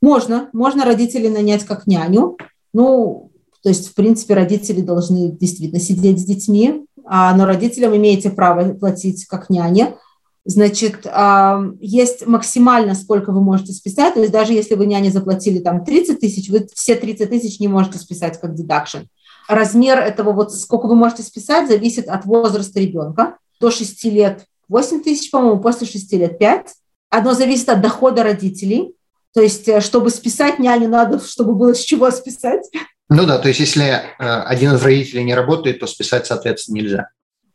Можно, 0.00 0.48
можно 0.52 0.84
родителей 0.84 1.28
нанять 1.28 1.64
как 1.64 1.86
няню. 1.86 2.36
Ну, 2.72 3.30
то 3.62 3.68
есть, 3.68 3.90
в 3.90 3.94
принципе, 3.94 4.34
родители 4.34 4.80
должны 4.80 5.30
действительно 5.30 5.80
сидеть 5.80 6.20
с 6.20 6.24
детьми, 6.24 6.86
а, 7.04 7.34
но 7.36 7.46
родителям 7.46 7.96
имеете 7.96 8.30
право 8.30 8.74
платить 8.74 9.26
как 9.26 9.50
няня. 9.50 9.96
Значит, 10.44 11.06
есть 11.80 12.26
максимально, 12.26 12.96
сколько 12.96 13.30
вы 13.30 13.40
можете 13.40 13.72
списать. 13.72 14.14
То 14.14 14.20
есть 14.20 14.32
даже 14.32 14.52
если 14.52 14.74
вы 14.74 14.86
няне 14.86 15.10
заплатили 15.10 15.60
там 15.60 15.84
30 15.84 16.18
тысяч, 16.18 16.50
вы 16.50 16.66
все 16.74 16.96
30 16.96 17.30
тысяч 17.30 17.60
не 17.60 17.68
можете 17.68 17.98
списать 17.98 18.40
как 18.40 18.52
deduction. 18.52 19.06
Размер 19.48 19.98
этого, 19.98 20.32
вот 20.32 20.52
сколько 20.52 20.86
вы 20.86 20.96
можете 20.96 21.22
списать, 21.22 21.68
зависит 21.68 22.08
от 22.08 22.24
возраста 22.24 22.80
ребенка. 22.80 23.36
До 23.60 23.70
6 23.70 24.04
лет 24.04 24.46
8 24.68 25.02
тысяч, 25.02 25.30
по-моему, 25.30 25.60
после 25.60 25.86
6 25.86 26.12
лет 26.14 26.38
5. 26.38 26.66
Одно 27.10 27.34
зависит 27.34 27.68
от 27.68 27.80
дохода 27.80 28.22
родителей. 28.22 28.94
То 29.34 29.40
есть, 29.40 29.68
э, 29.68 29.80
чтобы 29.80 30.10
списать 30.10 30.58
няню, 30.58 30.88
надо, 30.88 31.20
чтобы 31.20 31.54
было 31.54 31.74
с 31.74 31.80
чего 31.80 32.10
списать. 32.10 32.64
Ну 33.08 33.26
да, 33.26 33.38
то 33.38 33.48
есть 33.48 33.60
если 33.60 33.84
э, 33.84 34.00
один 34.18 34.74
из 34.74 34.82
родителей 34.82 35.24
не 35.24 35.34
работает, 35.34 35.80
то 35.80 35.86
списать, 35.86 36.26
соответственно, 36.26 36.76
нельзя. 36.76 37.08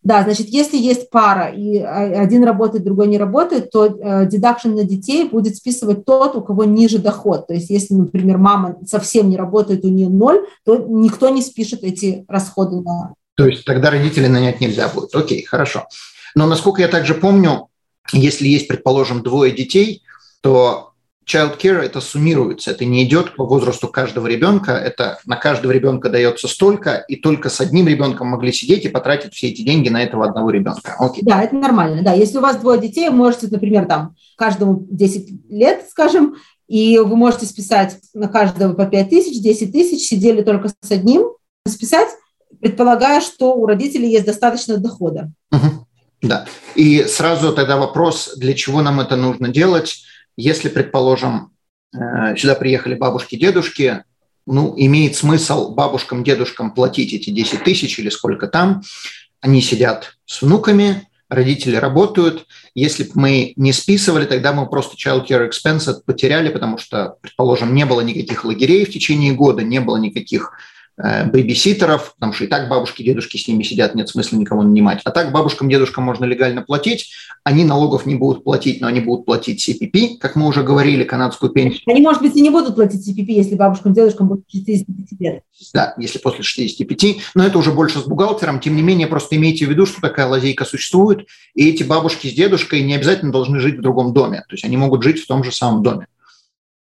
Да, 0.03 0.23
значит, 0.23 0.47
если 0.47 0.77
есть 0.77 1.09
пара, 1.09 1.49
и 1.49 1.79
а, 1.79 2.21
один 2.21 2.43
работает, 2.43 2.83
другой 2.83 3.07
не 3.07 3.17
работает, 3.17 3.71
то 3.71 3.87
дедакшн 4.25 4.69
на 4.69 4.83
детей 4.83 5.27
будет 5.27 5.55
списывать 5.57 6.05
тот, 6.05 6.35
у 6.35 6.41
кого 6.41 6.63
ниже 6.63 6.99
доход. 6.99 7.47
То 7.47 7.53
есть 7.53 7.69
если, 7.69 7.93
например, 7.93 8.37
мама 8.37 8.77
совсем 8.85 9.29
не 9.29 9.37
работает, 9.37 9.83
у 9.83 9.89
нее 9.89 10.09
ноль, 10.09 10.45
то 10.63 10.77
никто 10.77 11.29
не 11.29 11.41
спишет 11.41 11.83
эти 11.83 12.25
расходы 12.27 12.81
на... 12.81 13.13
То 13.35 13.47
есть 13.47 13.65
тогда 13.65 13.91
родителей 13.91 14.29
нанять 14.29 14.61
нельзя 14.61 14.87
будет. 14.87 15.13
Окей, 15.13 15.43
хорошо. 15.43 15.87
Но 16.35 16.47
насколько 16.47 16.81
я 16.81 16.87
также 16.87 17.13
помню, 17.13 17.67
если 18.13 18.47
есть, 18.47 18.67
предположим, 18.67 19.23
двое 19.23 19.51
детей, 19.51 20.03
то 20.41 20.91
child 21.27 21.59
care 21.59 21.81
это 21.81 21.99
суммируется, 21.99 22.71
это 22.71 22.85
не 22.85 23.03
идет 23.03 23.35
по 23.35 23.45
возрасту 23.45 23.87
каждого 23.89 24.27
ребенка, 24.27 24.71
это 24.71 25.19
на 25.25 25.35
каждого 25.35 25.71
ребенка 25.71 26.09
дается 26.09 26.47
столько, 26.47 27.03
и 27.07 27.17
только 27.17 27.49
с 27.49 27.59
одним 27.59 27.87
ребенком 27.87 28.27
могли 28.27 28.51
сидеть 28.51 28.85
и 28.85 28.89
потратить 28.89 29.33
все 29.33 29.49
эти 29.49 29.61
деньги 29.61 29.89
на 29.89 30.01
этого 30.01 30.25
одного 30.25 30.49
ребенка. 30.51 30.95
Окей. 30.97 31.23
Да, 31.23 31.43
это 31.43 31.55
нормально. 31.55 32.01
Да, 32.01 32.13
если 32.13 32.37
у 32.37 32.41
вас 32.41 32.57
двое 32.57 32.79
детей, 32.79 33.09
можете, 33.09 33.47
например, 33.51 33.85
там 33.85 34.15
каждому 34.37 34.87
10 34.89 35.49
лет, 35.49 35.85
скажем, 35.89 36.35
и 36.67 36.97
вы 36.99 37.15
можете 37.15 37.45
списать 37.45 37.97
на 38.13 38.27
каждого 38.27 38.73
по 38.73 38.85
5 38.85 39.09
тысяч, 39.09 39.41
10 39.41 39.71
тысяч, 39.71 40.07
сидели 40.07 40.41
только 40.41 40.69
с 40.69 40.91
одним, 40.91 41.29
списать, 41.67 42.09
предполагая, 42.61 43.21
что 43.21 43.53
у 43.53 43.65
родителей 43.65 44.09
есть 44.09 44.25
достаточно 44.25 44.77
дохода. 44.77 45.31
Угу. 45.51 45.87
Да. 46.23 46.45
И 46.75 47.03
сразу 47.03 47.53
тогда 47.53 47.77
вопрос, 47.77 48.33
для 48.37 48.53
чего 48.53 48.81
нам 48.81 48.99
это 48.99 49.15
нужно 49.15 49.49
делать, 49.49 50.03
если, 50.37 50.69
предположим, 50.69 51.51
э, 51.93 52.37
сюда 52.37 52.55
приехали 52.55 52.95
бабушки, 52.95 53.35
дедушки, 53.35 54.03
ну, 54.45 54.73
имеет 54.77 55.15
смысл 55.15 55.73
бабушкам, 55.73 56.23
дедушкам 56.23 56.73
платить 56.73 57.13
эти 57.13 57.31
10 57.31 57.63
тысяч 57.63 57.99
или 57.99 58.09
сколько 58.09 58.47
там, 58.47 58.81
они 59.41 59.61
сидят 59.61 60.17
с 60.25 60.41
внуками, 60.41 61.07
родители 61.29 61.75
работают. 61.75 62.47
Если 62.73 63.03
бы 63.03 63.11
мы 63.15 63.53
не 63.57 63.73
списывали, 63.73 64.25
тогда 64.25 64.53
мы 64.53 64.67
просто 64.67 64.95
child 64.95 65.27
care 65.27 65.49
expense 65.49 65.93
потеряли, 66.05 66.49
потому 66.49 66.77
что, 66.77 67.17
предположим, 67.21 67.75
не 67.75 67.85
было 67.85 68.01
никаких 68.01 68.45
лагерей 68.45 68.85
в 68.85 68.91
течение 68.91 69.33
года, 69.33 69.63
не 69.63 69.81
было 69.81 69.97
никаких 69.97 70.53
бэбиситеров, 70.97 72.15
потому 72.15 72.33
что 72.33 72.45
и 72.45 72.47
так 72.47 72.69
бабушки, 72.69 73.03
дедушки 73.03 73.37
с 73.37 73.47
ними 73.47 73.63
сидят, 73.63 73.93
нет 73.93 74.09
смысла 74.09 74.37
никого 74.37 74.63
нанимать. 74.63 75.01
А 75.03 75.11
так 75.11 75.31
бабушкам, 75.31 75.69
дедушкам 75.69 76.03
можно 76.03 76.25
легально 76.25 76.63
платить, 76.63 77.11
они 77.43 77.63
налогов 77.63 78.05
не 78.05 78.15
будут 78.15 78.43
платить, 78.43 78.81
но 78.81 78.87
они 78.87 78.99
будут 78.99 79.25
платить 79.25 79.67
CPP, 79.69 80.17
как 80.19 80.35
мы 80.35 80.47
уже 80.47 80.63
говорили, 80.63 81.03
канадскую 81.03 81.51
пенсию. 81.51 81.81
Они, 81.85 82.01
может 82.01 82.21
быть, 82.21 82.35
и 82.35 82.41
не 82.41 82.49
будут 82.49 82.75
платить 82.75 83.07
CPP, 83.07 83.27
если 83.27 83.55
бабушкам, 83.55 83.93
дедушкам 83.93 84.27
будет 84.27 84.43
65 84.51 85.19
лет. 85.19 85.43
Да, 85.73 85.93
если 85.97 86.17
после 86.17 86.43
65, 86.43 87.17
но 87.35 87.45
это 87.45 87.57
уже 87.57 87.71
больше 87.71 87.99
с 87.99 88.03
бухгалтером. 88.03 88.59
Тем 88.59 88.75
не 88.75 88.81
менее, 88.81 89.07
просто 89.07 89.35
имейте 89.35 89.65
в 89.65 89.69
виду, 89.69 89.85
что 89.85 90.01
такая 90.01 90.27
лазейка 90.27 90.65
существует, 90.65 91.27
и 91.53 91.69
эти 91.69 91.83
бабушки 91.83 92.27
с 92.27 92.33
дедушкой 92.33 92.81
не 92.81 92.95
обязательно 92.95 93.31
должны 93.31 93.59
жить 93.59 93.77
в 93.77 93.81
другом 93.81 94.13
доме, 94.13 94.39
то 94.47 94.53
есть 94.53 94.65
они 94.65 94.77
могут 94.77 95.03
жить 95.03 95.19
в 95.19 95.27
том 95.27 95.43
же 95.43 95.51
самом 95.51 95.83
доме. 95.83 96.07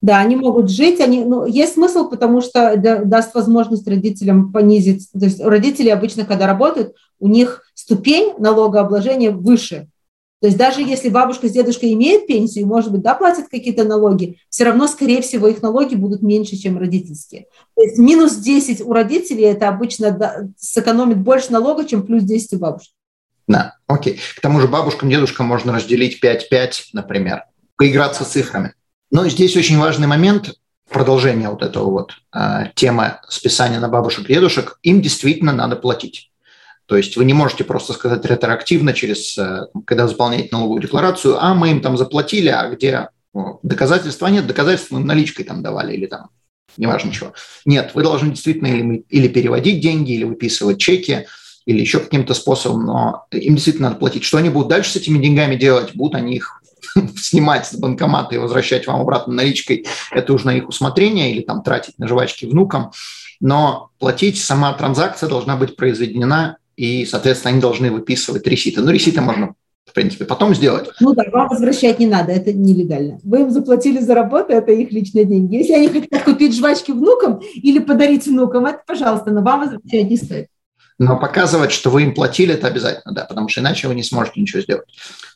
Да, 0.02 0.18
они 0.18 0.36
могут 0.36 0.70
жить, 0.70 1.00
они, 1.00 1.24
ну, 1.24 1.46
есть 1.46 1.74
смысл, 1.74 2.08
потому 2.08 2.40
что 2.40 2.76
да, 2.76 3.02
даст 3.04 3.34
возможность 3.34 3.88
родителям 3.88 4.52
понизить. 4.52 5.08
То 5.12 5.24
есть 5.24 5.40
родители 5.40 5.88
обычно, 5.88 6.24
когда 6.24 6.46
работают, 6.46 6.94
у 7.18 7.28
них 7.28 7.62
ступень 7.74 8.34
налогообложения 8.38 9.30
выше. 9.30 9.88
То 10.40 10.48
есть 10.48 10.58
даже 10.58 10.82
если 10.82 11.08
бабушка 11.08 11.48
с 11.48 11.52
дедушкой 11.52 11.94
имеют 11.94 12.26
пенсию, 12.26 12.66
может 12.66 12.92
быть, 12.92 13.00
да, 13.00 13.14
платят 13.14 13.48
какие-то 13.48 13.84
налоги, 13.84 14.38
все 14.50 14.64
равно, 14.64 14.86
скорее 14.86 15.22
всего, 15.22 15.48
их 15.48 15.62
налоги 15.62 15.94
будут 15.94 16.20
меньше, 16.20 16.56
чем 16.56 16.78
родительские. 16.78 17.46
То 17.74 17.82
есть 17.82 17.96
минус 17.96 18.36
10 18.36 18.82
у 18.82 18.92
родителей 18.92 19.44
это 19.44 19.68
обычно 19.68 20.10
да, 20.10 20.42
сэкономит 20.58 21.18
больше 21.18 21.52
налога, 21.52 21.86
чем 21.86 22.06
плюс 22.06 22.22
10 22.22 22.52
у 22.52 22.58
бабушки. 22.58 22.92
Да, 23.48 23.76
окей. 23.86 24.20
К 24.36 24.40
тому 24.40 24.60
же 24.60 24.68
бабушкам, 24.68 25.08
дедушкам 25.08 25.46
можно 25.46 25.72
разделить 25.72 26.22
5-5, 26.22 26.90
например, 26.92 27.44
поиграться 27.76 28.24
с 28.24 28.28
цифрами. 28.28 28.74
Но 29.10 29.28
здесь 29.28 29.56
очень 29.56 29.78
важный 29.78 30.06
момент, 30.06 30.54
продолжение 30.88 31.48
вот 31.48 31.62
этого 31.62 31.90
вот 31.90 32.12
э, 32.34 32.70
темы 32.74 33.18
списания 33.28 33.80
на 33.80 33.88
бабушек 33.88 34.28
и 34.28 34.34
дедушек, 34.34 34.78
им 34.82 35.00
действительно 35.00 35.52
надо 35.52 35.76
платить. 35.76 36.30
То 36.86 36.96
есть 36.96 37.16
вы 37.16 37.24
не 37.24 37.34
можете 37.34 37.64
просто 37.64 37.92
сказать 37.92 38.24
ретроактивно 38.24 38.92
через, 38.92 39.36
э, 39.38 39.66
когда 39.84 40.06
заполняете 40.06 40.48
налоговую 40.52 40.82
декларацию, 40.82 41.42
а 41.42 41.54
мы 41.54 41.70
им 41.70 41.80
там 41.80 41.96
заплатили, 41.96 42.48
а 42.48 42.68
где 42.68 43.08
ну, 43.34 43.58
доказательства 43.62 44.28
нет, 44.28 44.46
доказательства 44.46 44.94
мы 44.94 45.00
им 45.02 45.06
наличкой 45.06 45.44
там 45.44 45.62
давали 45.62 45.94
или 45.94 46.06
там 46.06 46.30
неважно 46.76 47.12
чего. 47.12 47.32
Нет, 47.64 47.92
вы 47.94 48.02
должны 48.02 48.30
действительно 48.30 48.68
или, 48.68 49.04
или 49.08 49.28
переводить 49.28 49.80
деньги, 49.80 50.12
или 50.12 50.24
выписывать 50.24 50.78
чеки, 50.78 51.26
или 51.64 51.80
еще 51.80 51.98
каким-то 51.98 52.34
способом, 52.34 52.86
но 52.86 53.26
им 53.32 53.54
действительно 53.54 53.88
надо 53.88 53.98
платить. 53.98 54.24
Что 54.24 54.38
они 54.38 54.50
будут 54.50 54.68
дальше 54.68 54.92
с 54.92 54.96
этими 54.96 55.22
деньгами 55.22 55.56
делать? 55.56 55.94
Будут 55.94 56.14
они 56.14 56.36
их 56.36 56.60
снимать 57.16 57.66
с 57.66 57.74
банкомата 57.74 58.34
и 58.34 58.38
возвращать 58.38 58.86
вам 58.86 59.00
обратно 59.00 59.34
наличкой, 59.34 59.86
это 60.10 60.32
уже 60.32 60.46
на 60.46 60.56
их 60.56 60.68
усмотрение, 60.68 61.32
или 61.32 61.42
там 61.42 61.62
тратить 61.62 61.98
на 61.98 62.08
жвачки 62.08 62.46
внукам. 62.46 62.92
Но 63.40 63.90
платить 63.98 64.40
сама 64.40 64.72
транзакция 64.72 65.28
должна 65.28 65.56
быть 65.56 65.76
произведена, 65.76 66.58
и, 66.76 67.06
соответственно, 67.06 67.52
они 67.52 67.60
должны 67.60 67.90
выписывать 67.90 68.46
реситы. 68.46 68.82
Ну, 68.82 68.90
реситы 68.90 69.20
можно 69.20 69.54
в 69.86 69.92
принципе, 69.92 70.24
потом 70.24 70.52
сделать. 70.52 70.90
Ну 71.00 71.14
да, 71.14 71.22
вам 71.32 71.48
возвращать 71.48 72.00
не 72.00 72.06
надо, 72.06 72.32
это 72.32 72.52
нелегально. 72.52 73.20
Вы 73.22 73.42
им 73.42 73.50
заплатили 73.52 74.00
за 74.00 74.14
работу, 74.14 74.52
это 74.52 74.72
их 74.72 74.90
личные 74.90 75.24
деньги. 75.24 75.54
Если 75.54 75.74
они 75.74 75.88
хотят 75.88 76.24
купить 76.24 76.56
жвачки 76.56 76.90
внукам 76.90 77.40
или 77.54 77.78
подарить 77.78 78.26
внукам, 78.26 78.66
это 78.66 78.82
пожалуйста, 78.84 79.30
но 79.30 79.42
вам 79.42 79.60
возвращать 79.60 80.10
не 80.10 80.16
стоит. 80.16 80.48
Но 80.98 81.18
показывать, 81.20 81.70
что 81.70 81.90
вы 81.90 82.02
им 82.02 82.14
платили, 82.14 82.54
это 82.54 82.66
обязательно, 82.66 83.14
да, 83.14 83.24
потому 83.24 83.48
что 83.48 83.60
иначе 83.60 83.86
вы 83.86 83.94
не 83.94 84.02
сможете 84.02 84.40
ничего 84.40 84.60
сделать. 84.60 84.88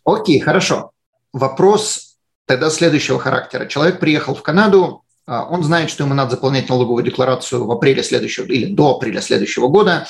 Окей, 0.04 0.40
хорошо 0.40 0.90
вопрос 1.32 2.16
тогда 2.46 2.70
следующего 2.70 3.18
характера. 3.18 3.66
Человек 3.66 4.00
приехал 4.00 4.34
в 4.34 4.42
Канаду, 4.42 5.04
а, 5.26 5.44
он 5.44 5.62
знает, 5.62 5.90
что 5.90 6.04
ему 6.04 6.14
надо 6.14 6.32
заполнять 6.32 6.68
налоговую 6.68 7.04
декларацию 7.04 7.64
в 7.64 7.70
апреле 7.70 8.02
следующего 8.02 8.46
или 8.46 8.66
до 8.66 8.96
апреля 8.96 9.20
следующего 9.20 9.68
года. 9.68 10.06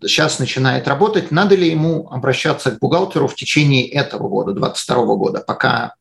Сейчас 0.00 0.38
начинает 0.38 0.86
работать. 0.86 1.30
Надо 1.30 1.54
ли 1.54 1.68
ему 1.68 2.08
обращаться 2.10 2.70
к 2.70 2.78
бухгалтеру 2.78 3.26
в 3.26 3.34
течение 3.34 3.88
этого 3.88 4.28
года, 4.28 4.52
2022 4.52 5.14
года, 5.16 5.44
пока 5.44 5.94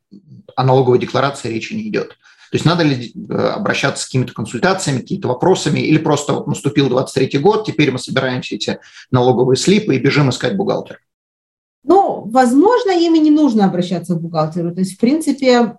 о 0.55 0.63
налоговой 0.63 0.99
декларации 0.99 1.49
речи 1.49 1.73
не 1.73 1.87
идет? 1.87 2.09
То 2.09 2.57
есть 2.57 2.65
надо 2.65 2.83
ли 2.83 3.11
э, 3.15 3.33
обращаться 3.33 4.03
с 4.03 4.05
какими-то 4.05 4.33
консультациями, 4.33 4.99
какими-то 4.99 5.29
вопросами, 5.29 5.79
или 5.79 5.97
просто 5.97 6.33
вот 6.33 6.45
наступил 6.45 6.87
23 6.89 7.39
год, 7.39 7.65
теперь 7.65 7.91
мы 7.91 7.97
собираем 7.97 8.43
все 8.43 8.57
эти 8.57 8.79
налоговые 9.09 9.57
слипы 9.57 9.95
и 9.95 9.99
бежим 9.99 10.29
искать 10.29 10.55
бухгалтера? 10.55 10.99
Ну, 11.83 12.23
возможно, 12.25 12.91
ими 12.91 13.17
не 13.17 13.31
нужно 13.31 13.65
обращаться 13.65 14.15
к 14.15 14.21
бухгалтеру. 14.21 14.73
То 14.73 14.79
есть, 14.79 14.95
в 14.95 14.99
принципе, 14.99 15.77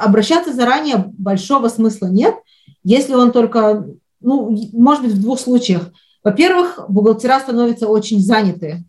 обращаться 0.00 0.52
заранее 0.52 1.12
большого 1.18 1.68
смысла 1.68 2.06
нет, 2.06 2.36
если 2.84 3.14
он 3.14 3.32
только, 3.32 3.86
ну, 4.20 4.56
может 4.72 5.04
быть, 5.04 5.14
в 5.14 5.20
двух 5.20 5.40
случаях. 5.40 5.90
Во-первых, 6.22 6.80
бухгалтера 6.88 7.40
становятся 7.40 7.88
очень 7.88 8.20
заняты 8.20 8.84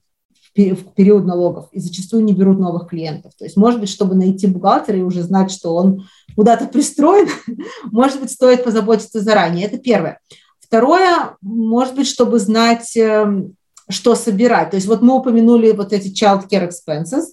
в 0.56 0.94
период 0.94 1.26
налогов 1.26 1.70
и 1.72 1.80
зачастую 1.80 2.24
не 2.24 2.34
берут 2.34 2.60
новых 2.60 2.88
клиентов. 2.88 3.34
То 3.36 3.46
есть, 3.46 3.58
может 3.58 3.80
быть, 3.80 3.89
чтобы 3.89 4.13
найти 4.13 4.46
бухгалтера 4.46 5.00
и 5.00 5.02
уже 5.02 5.24
знать, 5.24 5.52
что 5.52 5.74
он 5.76 6.08
куда-то 6.36 6.68
пристроен, 6.68 7.28
может 7.92 8.20
быть, 8.20 8.30
стоит 8.30 8.63
позаботиться 8.63 9.22
заранее. 9.22 9.66
Это 9.66 9.80
первое. 9.80 10.20
Второе, 10.60 11.36
может 11.42 11.96
быть, 11.96 12.08
чтобы 12.08 12.38
знать 12.38 12.96
эм, 12.96 13.56
что 13.94 14.16
собирать. 14.16 14.72
То 14.72 14.76
есть 14.76 14.88
вот 14.88 15.02
мы 15.02 15.16
упомянули 15.16 15.72
вот 15.72 15.94
эти 15.94 16.10
child 16.10 16.50
care 16.50 16.70
expenses, 16.70 17.26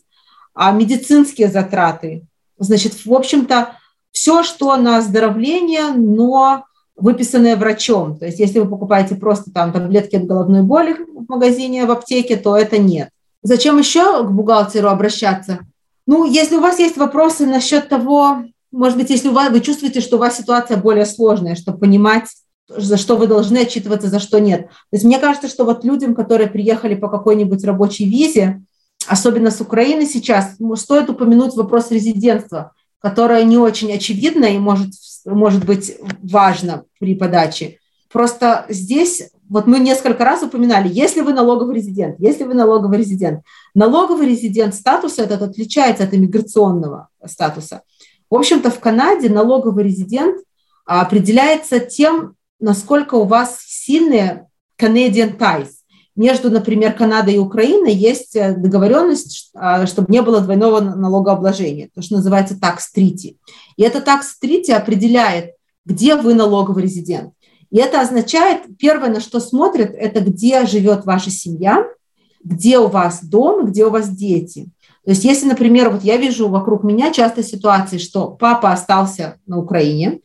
а 0.55 0.71
медицинские 0.73 1.49
затраты. 1.49 2.23
Значит, 2.59 3.05
в 3.05 3.13
общем-то, 3.13 3.73
все, 4.13 4.43
что 4.43 4.77
на 4.77 4.99
оздоровление, 4.99 5.93
но 5.93 6.65
выписанное 6.97 7.57
врачом. 7.57 8.19
То 8.19 8.27
есть 8.27 8.39
если 8.39 8.61
вы 8.61 8.69
покупаете 8.69 9.15
просто 9.15 9.51
там 9.51 9.73
таблетки 9.73 10.17
от 10.17 10.27
головной 10.27 10.63
боли 10.63 10.93
в 10.93 11.29
магазине, 11.29 11.87
в 11.87 11.91
аптеке, 11.91 12.37
то 12.37 12.57
это 12.57 12.79
нет. 12.79 13.11
Зачем 13.43 13.79
еще 13.79 14.25
к 14.25 14.31
бухгалтеру 14.31 14.89
обращаться? 14.89 15.61
Ну, 16.07 16.25
если 16.25 16.57
у 16.57 16.61
вас 16.61 16.79
есть 16.79 16.97
вопросы 16.97 17.47
насчет 17.47 17.89
того, 17.89 18.43
может 18.71 18.99
быть, 18.99 19.11
если 19.11 19.29
у 19.29 19.33
вас, 19.33 19.51
вы 19.51 19.61
чувствуете, 19.61 20.01
что 20.01 20.17
у 20.17 20.19
вас 20.21 20.37
ситуация 20.37 20.77
более 20.77 21.07
сложная, 21.07 21.55
чтобы 21.55 21.79
понимать, 21.79 22.27
за 22.77 22.97
что 22.97 23.17
вы 23.17 23.27
должны 23.27 23.59
отчитываться, 23.59 24.09
за 24.09 24.21
что 24.21 24.39
нет. 24.39 24.69
То 24.69 24.93
есть 24.93 25.05
мне 25.05 25.19
кажется, 25.19 25.49
что 25.49 25.65
вот 25.65 25.85
людям, 25.85 26.15
которые 26.15 26.49
приехали 26.49 26.95
по 26.95 27.09
какой-нибудь 27.09 27.65
рабочей 27.65 28.09
визе, 28.09 28.63
особенно 29.07 29.51
с 29.51 29.61
Украины 29.61 30.07
сейчас, 30.07 30.57
стоит 30.77 31.11
упомянуть 31.11 31.55
вопрос 31.55 31.91
резидентства, 31.91 32.73
которое 33.01 33.45
не 33.45 33.59
очень 33.59 33.93
очевидно 33.93 34.45
и 34.45 34.59
может, 34.59 34.91
может 35.25 35.65
быть 35.65 35.97
важно 36.23 36.85
при 36.99 37.15
подаче. 37.15 37.79
Просто 38.13 38.67
здесь, 38.69 39.31
вот 39.49 39.67
мы 39.67 39.79
несколько 39.79 40.25
раз 40.25 40.43
упоминали, 40.43 40.89
если 40.93 41.21
вы 41.21 41.33
налоговый 41.33 41.77
резидент, 41.77 42.17
если 42.19 42.45
вы 42.45 42.55
налоговый 42.55 42.99
резидент, 42.99 43.43
налоговый 43.75 44.27
резидент 44.27 44.75
статус 44.75 45.19
этот 45.19 45.43
отличается 45.43 46.05
от 46.05 46.13
иммиграционного 46.15 47.09
статуса. 47.25 47.83
В 48.29 48.35
общем-то, 48.35 48.71
в 48.71 48.81
Канаде 48.81 49.29
налоговый 49.29 49.85
резидент 49.85 50.37
определяется 50.85 51.79
тем, 51.79 52.35
насколько 52.61 53.15
у 53.15 53.25
вас 53.25 53.59
сильные 53.67 54.47
Canadian 54.79 55.37
ties. 55.37 55.69
Между, 56.17 56.51
например, 56.51 56.93
Канадой 56.93 57.35
и 57.35 57.39
Украиной 57.39 57.95
есть 57.95 58.37
э, 58.37 58.55
договоренность, 58.55 59.51
а, 59.55 59.87
чтобы 59.87 60.13
не 60.13 60.21
было 60.23 60.41
двойного 60.41 60.81
налогообложения, 60.81 61.89
то, 61.95 62.03
что 62.03 62.17
называется 62.17 62.59
treaty. 62.95 63.37
И 63.77 63.83
это 63.83 64.01
treaty 64.43 64.73
определяет, 64.73 65.53
где 65.87 66.17
вы 66.17 66.35
налоговый 66.35 66.83
резидент. 66.83 67.33
И 67.71 67.79
это 67.79 68.01
означает, 68.01 68.77
первое, 68.79 69.11
на 69.11 69.21
что 69.21 69.41
смотрят, 69.41 69.95
это 69.95 70.21
где 70.21 70.67
живет 70.67 71.07
ваша 71.07 71.31
семья, 71.31 71.87
где 72.43 72.79
у 72.79 72.89
вас 72.89 73.23
дом, 73.23 73.67
где 73.67 73.87
у 73.87 73.91
вас 73.91 74.09
дети. 74.09 74.71
То 75.05 75.13
есть 75.13 75.25
если, 75.25 75.47
например, 75.47 75.91
вот 75.91 76.03
я 76.03 76.17
вижу 76.17 76.49
вокруг 76.49 76.85
меня 76.85 77.13
часто 77.13 77.43
ситуации, 77.43 77.99
что 77.99 78.29
папа 78.29 78.73
остался 78.73 79.39
на 79.47 79.59
Украине, 79.59 80.21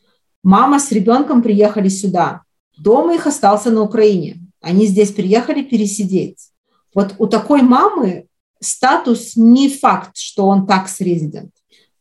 Мама 0.45 0.79
с 0.79 0.91
ребенком 0.91 1.41
приехали 1.41 1.89
сюда. 1.89 2.43
Дома 2.77 3.15
их 3.15 3.25
остался 3.25 3.71
на 3.71 3.81
Украине. 3.81 4.38
Они 4.62 4.86
здесь 4.86 5.10
приехали 5.10 5.63
пересидеть. 5.63 6.51
Вот 6.93 7.15
у 7.17 7.25
такой 7.25 7.63
мамы 7.63 8.27
статус 8.62 9.36
не 9.36 9.69
факт, 9.69 10.17
что 10.17 10.45
он 10.45 10.67
такс 10.67 11.01
резидент. 11.01 11.49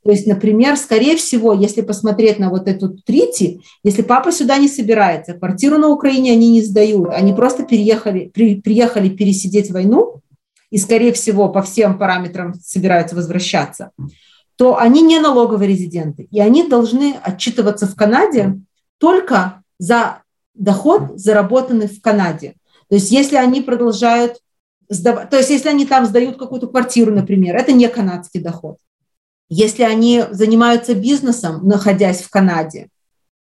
То 0.05 0.11
есть, 0.11 0.27
например, 0.27 0.77
скорее 0.77 1.17
всего, 1.17 1.55
если 1.55 1.81
посмотреть 1.81 2.39
на 2.39 2.51
вот 2.51 2.69
эту 2.69 2.91
трити, 2.91 3.63
если 3.83 4.03
папа 4.03 4.31
сюда 4.31 4.59
не 4.59 4.69
собирается, 4.69 5.33
квартиру 5.33 5.79
на 5.79 5.89
Украине 5.89 6.33
они 6.33 6.49
не 6.49 6.61
сдают, 6.61 7.09
они 7.15 7.33
просто 7.33 7.63
переехали, 7.63 8.31
при, 8.35 8.61
приехали 8.61 9.09
пересидеть 9.09 9.71
войну, 9.71 10.21
и, 10.69 10.77
скорее 10.77 11.15
всего, 11.15 11.49
по 11.49 11.63
всем 11.63 11.97
параметрам 11.97 12.53
собираются 12.53 13.17
возвращаться, 13.17 13.93
то 14.57 14.79
они 14.79 15.03
не 15.03 15.19
налоговые 15.19 15.69
резиденты, 15.69 16.29
и 16.31 16.41
они 16.41 16.67
должны 16.69 17.17
отчитываться 17.23 17.87
в 17.87 17.97
Канаде 17.97 18.61
только 18.99 19.63
за 19.79 20.23
доход, 20.55 21.19
заработанный 21.19 21.89
в 21.89 22.01
Канаде. 22.01 22.55
То 22.89 22.95
есть 22.95 23.11
если 23.11 23.37
они 23.37 23.61
продолжают 23.61 24.39
сдавать, 24.89 25.31
то 25.31 25.37
есть 25.37 25.51
если 25.51 25.69
они 25.69 25.87
там 25.87 26.07
сдают 26.07 26.39
какую-то 26.39 26.69
квартиру, 26.69 27.13
например, 27.13 27.57
это 27.57 27.73
не 27.73 27.89
канадский 27.89 28.41
доход. 28.41 28.77
Если 29.49 29.83
они 29.83 30.25
занимаются 30.31 30.95
бизнесом, 30.95 31.67
находясь 31.67 32.23
в 32.23 32.31
Канаде, 32.31 32.89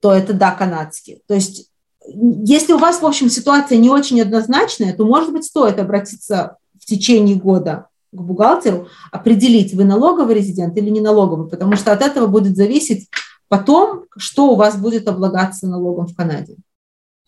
то 0.01 0.13
это 0.13 0.33
да, 0.33 0.53
канадский. 0.53 1.23
То 1.27 1.35
есть 1.35 1.71
если 2.11 2.73
у 2.73 2.79
вас, 2.79 3.01
в 3.01 3.07
общем, 3.07 3.29
ситуация 3.29 3.79
не 3.79 3.91
очень 3.91 4.21
однозначная, 4.21 4.95
то, 4.95 5.05
может 5.05 5.33
быть, 5.33 5.45
стоит 5.45 5.79
обратиться 5.79 6.57
в 6.81 6.87
течение 6.87 7.37
года 7.37 7.88
к 8.13 8.21
бухгалтеру, 8.21 8.89
определить, 9.13 9.75
вы 9.75 9.85
налоговый 9.85 10.35
резидент 10.35 10.77
или 10.77 10.91
не 10.91 11.01
налоговый, 11.01 11.49
потому 11.49 11.77
что 11.77 11.93
от 11.93 12.03
этого 12.03 12.27
будет 12.27 12.57
зависеть 12.57 13.09
потом, 13.49 14.05
что 14.17 14.51
у 14.51 14.57
вас 14.57 14.77
будет 14.77 15.09
облагаться 15.09 15.67
налогом 15.67 16.07
в 16.07 16.17
Канаде. 16.17 16.57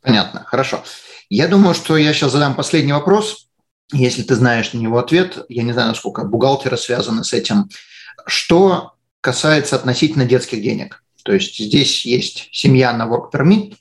Понятно, 0.02 0.44
хорошо. 0.46 0.82
Я 1.28 1.48
думаю, 1.48 1.74
что 1.74 1.96
я 1.96 2.12
сейчас 2.12 2.32
задам 2.32 2.54
последний 2.54 2.92
вопрос. 2.92 3.48
Если 3.92 4.22
ты 4.22 4.34
знаешь 4.34 4.72
на 4.72 4.78
него 4.78 4.98
ответ, 4.98 5.44
я 5.48 5.62
не 5.62 5.72
знаю, 5.72 5.88
насколько 5.88 6.24
бухгалтеры 6.24 6.76
связаны 6.76 7.24
с 7.24 7.32
этим. 7.32 7.68
Что 8.26 8.92
касается 9.20 9.76
относительно 9.76 10.24
детских 10.24 10.62
денег? 10.62 11.02
То 11.24 11.32
есть 11.32 11.58
здесь 11.58 12.06
есть 12.06 12.48
семья 12.52 12.92
на 12.92 13.06
work 13.06 13.30
permit, 13.32 13.74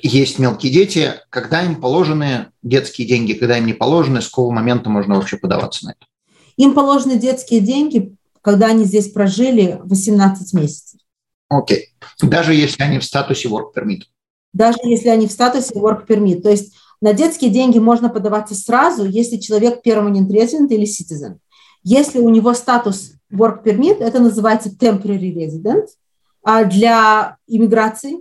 есть 0.00 0.38
мелкие 0.38 0.72
дети. 0.72 1.14
Когда 1.30 1.62
им 1.62 1.80
положены 1.80 2.52
детские 2.62 3.08
деньги, 3.08 3.32
когда 3.32 3.58
им 3.58 3.66
не 3.66 3.72
положены, 3.72 4.20
с 4.20 4.28
какого 4.28 4.52
момента 4.52 4.90
можно 4.90 5.16
вообще 5.16 5.36
подаваться 5.36 5.86
на 5.86 5.90
это? 5.90 6.06
Им 6.56 6.74
положены 6.74 7.18
детские 7.18 7.60
деньги, 7.60 8.14
когда 8.42 8.68
они 8.68 8.84
здесь 8.84 9.10
прожили 9.10 9.80
18 9.84 10.52
месяцев. 10.54 11.00
Окей. 11.48 11.94
Даже 12.20 12.54
если 12.54 12.82
они 12.82 12.98
в 12.98 13.04
статусе 13.04 13.48
work 13.48 13.72
permit? 13.76 14.02
Даже 14.52 14.78
если 14.84 15.08
они 15.08 15.26
в 15.26 15.32
статусе 15.32 15.74
work 15.74 16.06
permit. 16.06 16.40
То 16.40 16.50
есть 16.50 16.74
на 17.00 17.12
детские 17.12 17.50
деньги 17.50 17.78
можно 17.78 18.08
подаваться 18.08 18.54
сразу, 18.54 19.04
если 19.04 19.36
человек 19.36 19.80
permanent 19.86 20.28
resident 20.28 20.68
или 20.70 20.84
citizen. 20.84 21.38
Если 21.82 22.18
у 22.18 22.28
него 22.30 22.54
статус 22.54 23.12
work 23.32 23.62
permit, 23.64 23.98
это 23.98 24.18
называется 24.18 24.70
temporary 24.70 25.32
resident 25.32 25.86
а 26.42 26.64
для 26.64 27.38
иммиграции. 27.48 28.18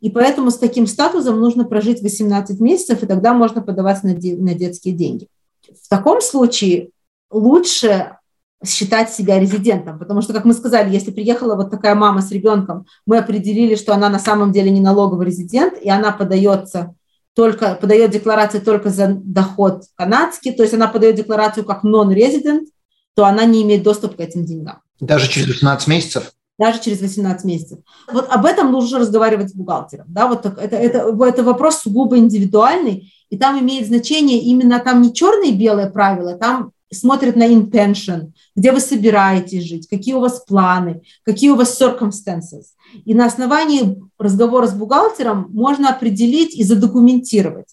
И 0.00 0.08
поэтому 0.08 0.50
с 0.50 0.56
таким 0.56 0.86
статусом 0.86 1.38
нужно 1.38 1.64
прожить 1.64 2.00
18 2.00 2.58
месяцев, 2.58 3.02
и 3.02 3.06
тогда 3.06 3.34
можно 3.34 3.60
подаваться 3.60 4.06
на, 4.06 4.14
де, 4.14 4.34
на 4.34 4.54
детские 4.54 4.94
деньги. 4.94 5.28
В 5.62 5.86
таком 5.88 6.22
случае 6.22 6.90
лучше 7.30 8.16
считать 8.64 9.12
себя 9.12 9.38
резидентом, 9.38 9.98
потому 9.98 10.22
что, 10.22 10.32
как 10.32 10.44
мы 10.44 10.54
сказали, 10.54 10.92
если 10.92 11.10
приехала 11.10 11.56
вот 11.56 11.70
такая 11.70 11.94
мама 11.94 12.22
с 12.22 12.30
ребенком, 12.30 12.86
мы 13.06 13.18
определили, 13.18 13.74
что 13.74 13.92
она 13.92 14.08
на 14.08 14.18
самом 14.18 14.52
деле 14.52 14.70
не 14.70 14.80
налоговый 14.80 15.26
резидент, 15.26 15.74
и 15.80 15.90
она 15.90 16.12
подается 16.12 16.94
только, 17.34 17.74
подает 17.74 18.10
декларацию 18.10 18.62
только 18.62 18.88
за 18.88 19.08
доход 19.08 19.84
канадский, 19.94 20.52
то 20.52 20.62
есть 20.62 20.74
она 20.74 20.88
подает 20.88 21.16
декларацию 21.16 21.66
как 21.66 21.84
non-resident, 21.84 22.66
то 23.14 23.26
она 23.26 23.44
не 23.44 23.62
имеет 23.62 23.82
доступа 23.82 24.16
к 24.16 24.20
этим 24.20 24.44
деньгам. 24.46 24.80
Даже 25.00 25.28
через 25.28 25.48
18 25.48 25.86
месяцев? 25.88 26.32
Даже 26.58 26.80
через 26.80 27.02
18 27.02 27.44
месяцев. 27.44 27.78
Вот 28.10 28.26
об 28.30 28.46
этом 28.46 28.72
нужно 28.72 28.98
разговаривать 28.98 29.50
с 29.50 29.54
бухгалтером. 29.54 30.06
Да, 30.08 30.26
вот 30.26 30.46
это, 30.46 30.76
это, 30.76 31.24
это 31.24 31.42
вопрос 31.42 31.80
сугубо 31.80 32.16
индивидуальный, 32.16 33.12
и 33.28 33.36
там 33.36 33.60
имеет 33.60 33.86
значение 33.86 34.40
именно 34.40 34.80
там 34.80 35.02
не 35.02 35.12
черное 35.12 35.48
и 35.48 35.56
белое 35.56 35.90
правило, 35.90 36.38
там 36.38 36.72
смотрят 36.92 37.36
на 37.36 37.48
intention, 37.48 38.32
где 38.54 38.72
вы 38.72 38.80
собираетесь 38.80 39.64
жить, 39.64 39.88
какие 39.88 40.14
у 40.14 40.20
вас 40.20 40.40
планы, 40.40 41.02
какие 41.24 41.50
у 41.50 41.56
вас 41.56 41.80
circumstances. 41.80 42.66
И 43.04 43.14
на 43.14 43.26
основании 43.26 44.00
разговора 44.18 44.66
с 44.66 44.74
бухгалтером 44.74 45.48
можно 45.52 45.90
определить 45.90 46.54
и 46.54 46.62
задокументировать. 46.62 47.68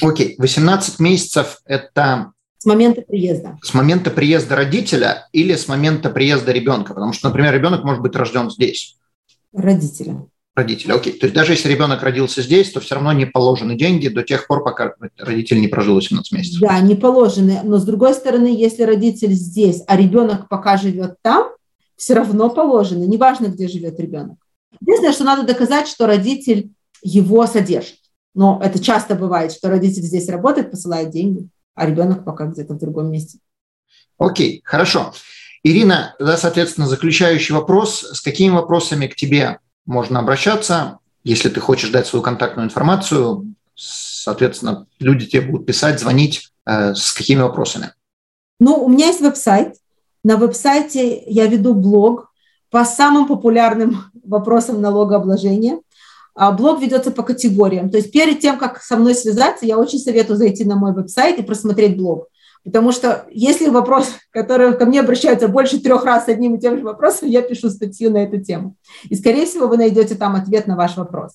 Окей, 0.00 0.32
okay. 0.32 0.34
18 0.38 1.00
месяцев– 1.00 1.60
это… 1.64 2.32
С 2.58 2.64
момента 2.64 3.02
приезда. 3.02 3.58
С 3.62 3.74
момента 3.74 4.10
приезда 4.10 4.56
родителя 4.56 5.28
или 5.32 5.54
с 5.54 5.66
момента 5.66 6.10
приезда 6.10 6.52
ребенка? 6.52 6.94
Потому 6.94 7.12
что, 7.12 7.28
например, 7.28 7.52
ребенок 7.52 7.82
может 7.82 8.02
быть 8.02 8.14
рожден 8.14 8.50
здесь. 8.50 8.96
Родителя 9.52 10.26
родителя. 10.54 10.94
Окей. 10.94 11.12
То 11.14 11.26
есть 11.26 11.34
даже 11.34 11.52
если 11.52 11.68
ребенок 11.68 12.02
родился 12.02 12.42
здесь, 12.42 12.70
то 12.70 12.80
все 12.80 12.94
равно 12.94 13.12
не 13.12 13.26
положены 13.26 13.74
деньги 13.74 14.08
до 14.08 14.22
тех 14.22 14.46
пор, 14.46 14.62
пока 14.62 14.94
родитель 15.18 15.60
не 15.60 15.68
прожил 15.68 15.94
18 15.94 16.32
месяцев. 16.32 16.60
Да, 16.60 16.78
не 16.80 16.94
положены. 16.94 17.60
Но 17.64 17.78
с 17.78 17.84
другой 17.84 18.14
стороны, 18.14 18.54
если 18.54 18.82
родитель 18.82 19.32
здесь, 19.32 19.82
а 19.86 19.96
ребенок 19.96 20.48
пока 20.48 20.76
живет 20.76 21.16
там, 21.22 21.52
все 21.96 22.14
равно 22.14 22.50
положены. 22.50 23.04
Неважно, 23.04 23.46
где 23.46 23.68
живет 23.68 23.98
ребенок. 23.98 24.38
Единственное, 24.80 25.12
что 25.12 25.24
надо 25.24 25.44
доказать, 25.44 25.88
что 25.88 26.06
родитель 26.06 26.70
его 27.02 27.46
содержит. 27.46 27.98
Но 28.34 28.60
это 28.62 28.78
часто 28.82 29.14
бывает, 29.14 29.52
что 29.52 29.68
родитель 29.68 30.02
здесь 30.02 30.28
работает, 30.28 30.70
посылает 30.70 31.10
деньги, 31.10 31.48
а 31.74 31.86
ребенок 31.86 32.24
пока 32.24 32.46
где-то 32.46 32.74
в 32.74 32.78
другом 32.78 33.10
месте. 33.10 33.38
Окей, 34.18 34.62
хорошо. 34.64 35.12
Ирина, 35.62 36.14
да, 36.18 36.36
соответственно, 36.36 36.88
заключающий 36.88 37.54
вопрос. 37.54 38.00
С 38.00 38.20
какими 38.20 38.50
вопросами 38.50 39.06
к 39.06 39.14
тебе 39.14 39.58
можно 39.86 40.20
обращаться. 40.20 40.98
Если 41.24 41.48
ты 41.48 41.60
хочешь 41.60 41.90
дать 41.90 42.06
свою 42.06 42.22
контактную 42.22 42.66
информацию, 42.66 43.54
соответственно, 43.74 44.86
люди 44.98 45.26
тебе 45.26 45.42
будут 45.42 45.66
писать, 45.66 46.00
звонить 46.00 46.50
э, 46.66 46.94
с 46.94 47.12
какими 47.12 47.40
вопросами. 47.40 47.92
Ну, 48.60 48.84
у 48.84 48.88
меня 48.88 49.06
есть 49.06 49.20
веб-сайт. 49.20 49.76
На 50.24 50.36
веб-сайте 50.36 51.22
я 51.26 51.46
веду 51.46 51.74
блог 51.74 52.32
по 52.70 52.84
самым 52.84 53.26
популярным 53.26 54.04
вопросам 54.24 54.80
налогообложения. 54.80 55.80
А 56.34 56.50
блог 56.50 56.80
ведется 56.80 57.10
по 57.10 57.22
категориям. 57.22 57.90
То 57.90 57.98
есть 57.98 58.10
перед 58.10 58.40
тем, 58.40 58.58
как 58.58 58.82
со 58.82 58.96
мной 58.96 59.14
связаться, 59.14 59.66
я 59.66 59.76
очень 59.76 59.98
советую 59.98 60.38
зайти 60.38 60.64
на 60.64 60.76
мой 60.76 60.94
веб-сайт 60.94 61.38
и 61.38 61.42
просмотреть 61.42 61.96
блог. 61.98 62.28
Потому 62.64 62.92
что 62.92 63.26
если 63.30 63.68
вопрос, 63.68 64.08
который 64.30 64.76
ко 64.76 64.84
мне 64.86 65.00
обращаются 65.00 65.48
больше 65.48 65.80
трех 65.80 66.04
раз 66.04 66.26
с 66.26 66.28
одним 66.28 66.54
и 66.54 66.60
тем 66.60 66.78
же 66.78 66.84
вопросом, 66.84 67.28
я 67.28 67.42
пишу 67.42 67.70
статью 67.70 68.10
на 68.10 68.18
эту 68.18 68.40
тему. 68.40 68.76
И, 69.08 69.16
скорее 69.16 69.46
всего, 69.46 69.66
вы 69.66 69.76
найдете 69.76 70.14
там 70.14 70.36
ответ 70.36 70.66
на 70.66 70.76
ваш 70.76 70.96
вопрос. 70.96 71.32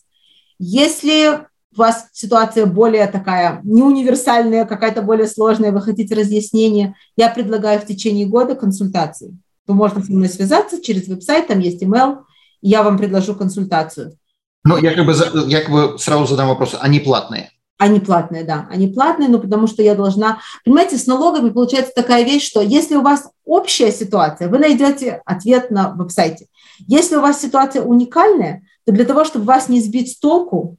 Если 0.58 1.40
у 1.76 1.80
вас 1.80 2.08
ситуация 2.13 2.66
более 2.66 3.08
такая 3.08 3.60
не 3.63 3.84
универсальная, 3.84 4.66
какая-то 4.66 5.02
более 5.02 5.28
сложная, 5.28 5.72
вы 5.72 5.82
хотите 5.82 6.16
разъяснения, 6.16 6.96
я 7.18 7.30
предлагаю 7.30 7.80
в 7.82 7.86
течение 7.86 8.26
года 8.26 8.56
консультации. 8.56 9.38
Вы 9.68 9.76
можете 9.76 10.04
со 10.04 10.12
мной 10.13 10.30
связаться 10.30 10.82
через 10.82 11.08
веб-сайт, 11.08 11.48
там 11.48 11.60
есть 11.60 11.84
email, 11.84 12.20
я 12.62 12.84
вам 12.84 12.98
предложу 12.98 13.36
консультацию. 13.36 14.18
Ну, 14.63 14.78
я 14.78 14.94
как 14.94 15.06
бы, 15.06 15.13
я 15.48 15.62
как 15.62 15.72
бы 15.72 16.00
сразу 16.00 16.26
задам 16.26 16.48
вопрос, 16.48 16.76
они 16.80 17.00
платные? 17.00 17.52
Они 17.78 18.00
платные, 18.00 18.44
да, 18.44 18.68
они 18.72 18.88
платные, 18.88 19.30
но 19.30 19.40
потому 19.40 19.68
что 19.68 19.84
я 19.84 19.94
должна... 19.94 20.40
Понимаете, 20.66 20.98
с 20.98 21.06
налогами 21.06 21.52
получается 21.52 21.92
такая 21.96 22.24
вещь, 22.24 22.48
что 22.48 22.60
если 22.62 22.96
у 22.96 23.02
вас 23.02 23.30
общая 23.46 23.92
ситуация, 23.92 24.50
вы 24.50 24.58
найдете 24.58 25.22
ответ 25.26 25.70
на 25.70 25.92
веб-сайте. 25.92 26.48
Если 26.88 27.16
у 27.16 27.22
вас 27.22 27.40
ситуация 27.40 27.84
уникальная, 27.84 28.63
то 28.86 28.92
для 28.92 29.06
того, 29.06 29.26
чтобы 29.26 29.46
вас 29.46 29.70
не 29.70 29.80
сбить 29.80 30.12
с 30.12 30.20
толку, 30.20 30.78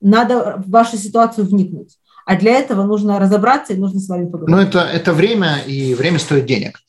надо 0.00 0.62
в 0.64 0.70
вашу 0.70 0.96
ситуацию 0.96 1.44
вникнуть. 1.46 1.98
А 2.24 2.36
для 2.36 2.52
этого 2.52 2.84
нужно 2.84 3.18
разобраться 3.18 3.72
и 3.72 3.76
нужно 3.76 3.98
с 3.98 4.08
вами 4.08 4.26
поговорить. 4.26 4.54
Ну, 4.54 4.60
это, 4.60 4.80
это 4.80 5.12
время, 5.12 5.62
и 5.66 5.94
время 5.94 6.18
стоит 6.18 6.46
денег. 6.46 6.80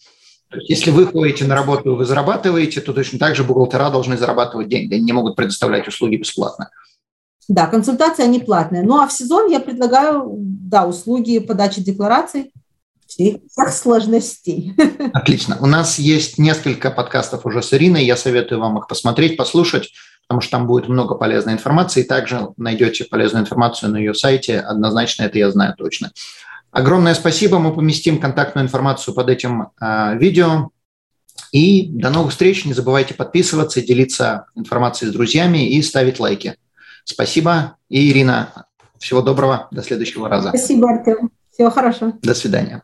Если 0.51 0.91
вы 0.91 1.05
ходите 1.05 1.45
на 1.45 1.55
работу, 1.55 1.95
вы 1.95 2.05
зарабатываете, 2.05 2.81
то 2.81 2.93
точно 2.93 3.19
так 3.19 3.35
же 3.35 3.43
бухгалтера 3.43 3.89
должны 3.89 4.17
зарабатывать 4.17 4.67
деньги. 4.67 4.95
Они 4.95 5.03
не 5.03 5.13
могут 5.13 5.35
предоставлять 5.35 5.87
услуги 5.87 6.17
бесплатно. 6.17 6.69
Да, 7.49 7.65
консультация 7.65 8.27
не 8.27 8.39
платная. 8.39 8.83
Ну 8.83 9.01
а 9.01 9.07
в 9.07 9.11
сезон 9.11 9.49
я 9.49 9.59
предлагаю, 9.59 10.35
да, 10.37 10.85
услуги 10.85 11.39
подачи 11.39 11.81
деклараций 11.81 12.53
всех 13.07 13.73
сложностей. 13.73 14.75
Отлично. 15.13 15.57
У 15.59 15.65
нас 15.65 15.97
есть 15.97 16.37
несколько 16.37 16.91
подкастов 16.91 17.47
уже 17.47 17.63
с 17.63 17.73
Ириной. 17.73 18.05
Я 18.05 18.17
советую 18.17 18.61
вам 18.61 18.77
их 18.77 18.87
посмотреть, 18.87 19.35
послушать, 19.35 19.89
потому 20.27 20.41
что 20.41 20.51
там 20.51 20.67
будет 20.67 20.87
много 20.87 21.15
полезной 21.15 21.53
информации. 21.53 22.03
Также 22.03 22.49
найдете 22.57 23.05
полезную 23.05 23.41
информацию 23.41 23.91
на 23.91 23.97
ее 23.97 24.13
сайте. 24.13 24.59
Однозначно 24.59 25.23
это 25.23 25.39
я 25.39 25.49
знаю 25.49 25.73
точно. 25.75 26.11
Огромное 26.69 27.15
спасибо. 27.15 27.57
Мы 27.57 27.73
поместим 27.73 28.19
контактную 28.19 28.67
информацию 28.67 29.15
под 29.15 29.27
этим 29.27 29.69
э, 29.81 30.17
видео. 30.19 30.69
И 31.51 31.87
до 31.87 32.11
новых 32.11 32.29
встреч. 32.29 32.65
Не 32.65 32.73
забывайте 32.73 33.15
подписываться, 33.15 33.81
делиться 33.81 34.45
информацией 34.53 35.09
с 35.09 35.13
друзьями 35.13 35.67
и 35.67 35.81
ставить 35.81 36.19
лайки. 36.19 36.57
Спасибо. 37.09 37.77
И, 37.89 38.11
Ирина, 38.11 38.67
всего 38.99 39.21
доброго. 39.21 39.67
До 39.71 39.81
следующего 39.81 40.29
раза. 40.29 40.49
Спасибо, 40.49 40.91
Артем. 40.91 41.31
Всего 41.51 41.71
хорошего. 41.71 42.13
До 42.21 42.35
свидания. 42.35 42.83